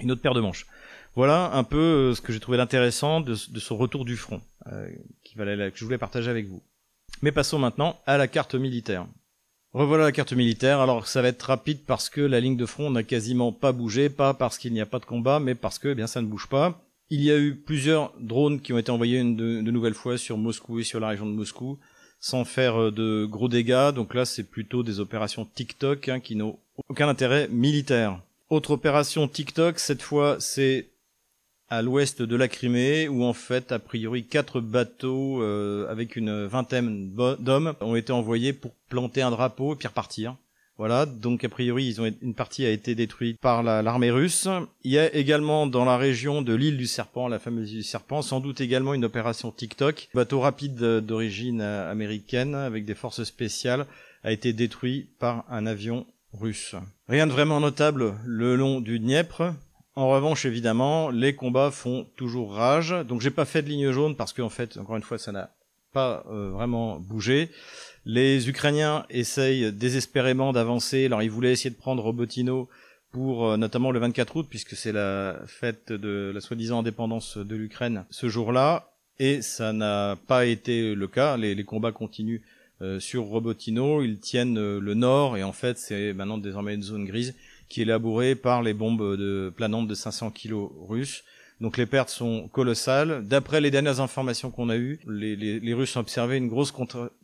[0.00, 0.66] une autre paire de manches.
[1.14, 4.40] Voilà un peu ce que j'ai trouvé d'intéressant de, de, ce retour du front,
[5.24, 6.62] qui valait, que je voulais partager avec vous.
[7.20, 9.06] Mais passons maintenant à la carte militaire.
[9.72, 10.78] Revoilà la carte militaire.
[10.78, 14.08] Alors ça va être rapide parce que la ligne de front n'a quasiment pas bougé,
[14.08, 16.28] pas parce qu'il n'y a pas de combat, mais parce que eh bien ça ne
[16.28, 16.80] bouge pas.
[17.10, 20.16] Il y a eu plusieurs drones qui ont été envoyés une de, de nouvelles fois
[20.16, 21.80] sur Moscou et sur la région de Moscou
[22.20, 23.92] sans faire euh, de gros dégâts.
[23.92, 26.58] Donc là, c'est plutôt des opérations TikTok hein, qui n'ont
[26.88, 28.20] aucun intérêt militaire.
[28.50, 30.88] Autre opération TikTok, cette fois, c'est
[31.68, 36.46] à l'ouest de la Crimée, où en fait, a priori, quatre bateaux euh, avec une
[36.46, 40.34] vingtaine d'hommes ont été envoyés pour planter un drapeau et puis repartir.
[40.80, 44.48] Voilà, donc a priori, une partie a été détruite par l'armée russe.
[44.82, 47.82] Il y a également dans la région de l'île du Serpent, la fameuse île du
[47.82, 50.08] Serpent, sans doute également une opération TikTok.
[50.14, 53.84] Bateau rapide d'origine euh, américaine avec des forces spéciales
[54.24, 56.74] a été détruit par un avion russe.
[57.10, 59.52] Rien de vraiment notable le long du Dniepr.
[59.96, 62.94] En revanche, évidemment, les combats font toujours rage.
[63.06, 65.50] Donc j'ai pas fait de ligne jaune parce qu'en fait, encore une fois, ça n'a
[65.92, 67.50] pas euh, vraiment bougé.
[68.06, 71.06] Les Ukrainiens essayent désespérément d'avancer.
[71.06, 72.68] Alors ils voulaient essayer de prendre Robotino
[73.12, 77.56] pour euh, notamment le 24 août, puisque c'est la fête de la soi-disant indépendance de
[77.56, 81.36] l'Ukraine ce jour-là, et ça n'a pas été le cas.
[81.36, 82.42] Les, combats continuent
[82.82, 86.82] euh, sur Robotino, ils tiennent euh, le nord, et en fait c'est maintenant désormais une
[86.82, 87.34] zone grise
[87.68, 91.24] qui est élaborée par les bombes de planantes de 500 kilos russes.
[91.60, 93.26] Donc les pertes sont colossales.
[93.26, 96.72] D'après les dernières informations qu'on a eues, les, les, les, Russes ont observé une grosse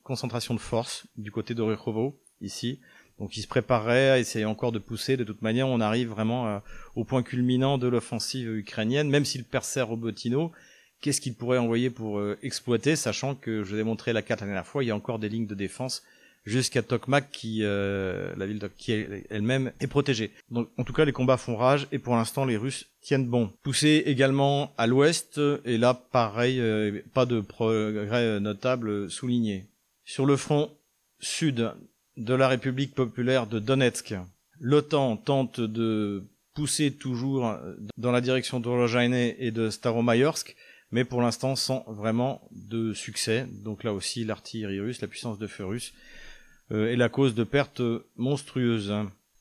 [0.02, 2.80] concentration de force du côté de Rykhovo, ici.
[3.18, 5.16] Donc ils se prépareraient à essayer encore de pousser.
[5.16, 6.58] De toute manière, on arrive vraiment euh,
[6.96, 9.08] au point culminant de l'offensive ukrainienne.
[9.08, 10.52] Même s'il percèrent Robotino,
[11.00, 14.42] qu'est-ce qu'ils pourraient envoyer pour euh, exploiter, sachant que, je vous ai montré la carte
[14.42, 16.02] la dernière fois, il y a encore des lignes de défense
[16.46, 18.92] jusqu'à Tokmak qui euh, la ville de, qui
[19.28, 20.30] elle-même est protégée.
[20.50, 23.52] Donc en tout cas les combats font rage et pour l'instant les Russes tiennent bon.
[23.62, 29.66] Poussés également à l'ouest et là pareil euh, pas de progrès notable souligné.
[30.04, 30.70] Sur le front
[31.18, 31.72] sud
[32.16, 34.14] de la République populaire de Donetsk,
[34.60, 36.24] l'OTAN tente de
[36.54, 37.54] pousser toujours
[37.98, 40.56] dans la direction d'Orojhaine et de Staromayorsk
[40.90, 43.46] mais pour l'instant sans vraiment de succès.
[43.50, 46.25] Donc là aussi, l'artillerie russe, la puissance de feu russe, euh,
[46.70, 47.82] est la cause de pertes
[48.16, 48.94] monstrueuses.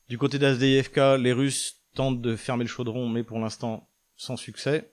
[0.08, 4.90] Du côté d'ASDFK, les Russes tentent de fermer le chaudron, mais pour l'instant sans succès.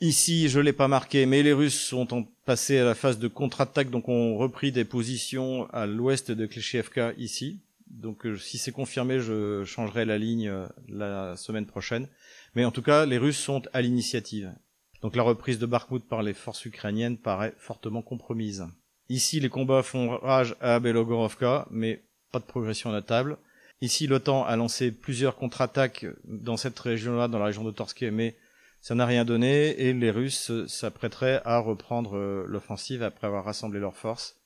[0.00, 2.06] Ici, je l'ai pas marqué, mais les Russes sont
[2.44, 7.14] passés à la phase de contre-attaque, donc ont repris des positions à l'ouest de Kleshevka
[7.16, 7.60] ici.
[7.86, 12.08] Donc euh, si c'est confirmé, je changerai la ligne euh, la semaine prochaine.
[12.54, 14.52] Mais en tout cas, les Russes sont à l'initiative.
[15.00, 18.66] Donc la reprise de Bakhmut par les forces ukrainiennes paraît fortement compromise.
[19.08, 22.02] Ici, les combats font rage à Belogorovka, mais
[22.32, 23.38] pas de progression notable.
[23.80, 28.36] Ici, l'OTAN a lancé plusieurs contre-attaques dans cette région-là, dans la région de Torsk, mais
[28.80, 33.80] ça n'a rien donné et les Russes s'apprêteraient à reprendre euh, l'offensive après avoir rassemblé
[33.80, 34.36] leurs forces.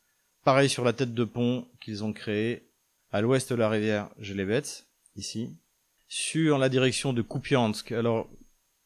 [0.44, 2.62] Pareil sur la tête de pont qu'ils ont créée
[3.12, 4.86] à l'ouest de la rivière Gelevets,
[5.16, 5.50] ici,
[6.08, 7.92] sur la direction de Kupiansk.
[7.92, 8.28] Alors,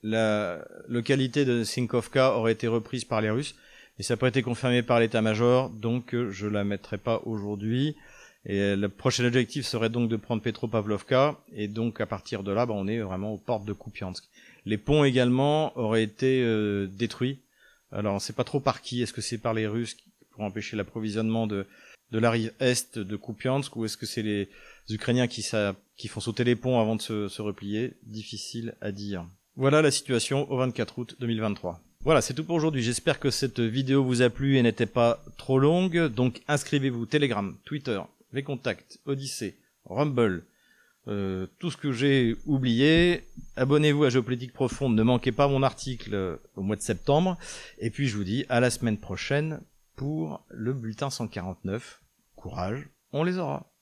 [0.03, 3.55] la localité de Sinkovka aurait été reprise par les Russes,
[3.99, 7.97] et ça n'a pas été confirmé par l'état-major, donc euh, je la mettrai pas aujourd'hui.
[8.47, 12.67] Et le prochain objectif serait donc de prendre Petropavlovka, et donc à partir de là,
[12.67, 14.25] bah, on est vraiment aux portes de Kupiansk.
[14.67, 17.41] Les ponts également auraient été euh, détruits.
[17.91, 19.03] Alors on ne sait pas trop par qui.
[19.03, 19.97] Est-ce que c'est par les Russes
[20.31, 21.67] pour empêcher l'approvisionnement de,
[22.11, 24.49] de la rive est de Kupiansk, ou est-ce que c'est les
[24.91, 25.47] Ukrainiens qui,
[25.97, 27.95] qui font sauter les ponts avant de se, se replier?
[28.03, 29.27] Difficile à dire.
[29.57, 31.81] Voilà la situation au 24 août 2023.
[32.05, 32.83] Voilà, c'est tout pour aujourd'hui.
[32.83, 36.09] J'espère que cette vidéo vous a plu et n'était pas trop longue.
[36.09, 37.99] Donc inscrivez-vous Telegram, Twitter,
[38.35, 40.45] les contacts, Odyssée, Rumble,
[41.09, 43.25] euh, tout ce que j'ai oublié.
[43.57, 47.39] Abonnez-vous à Géopolitique Profonde, ne manquez pas mon article euh, au mois de septembre.
[47.79, 49.63] Et puis je vous dis à la semaine prochaine
[49.97, 52.03] pour le bulletin 149.
[52.37, 53.74] Courage, on les aura.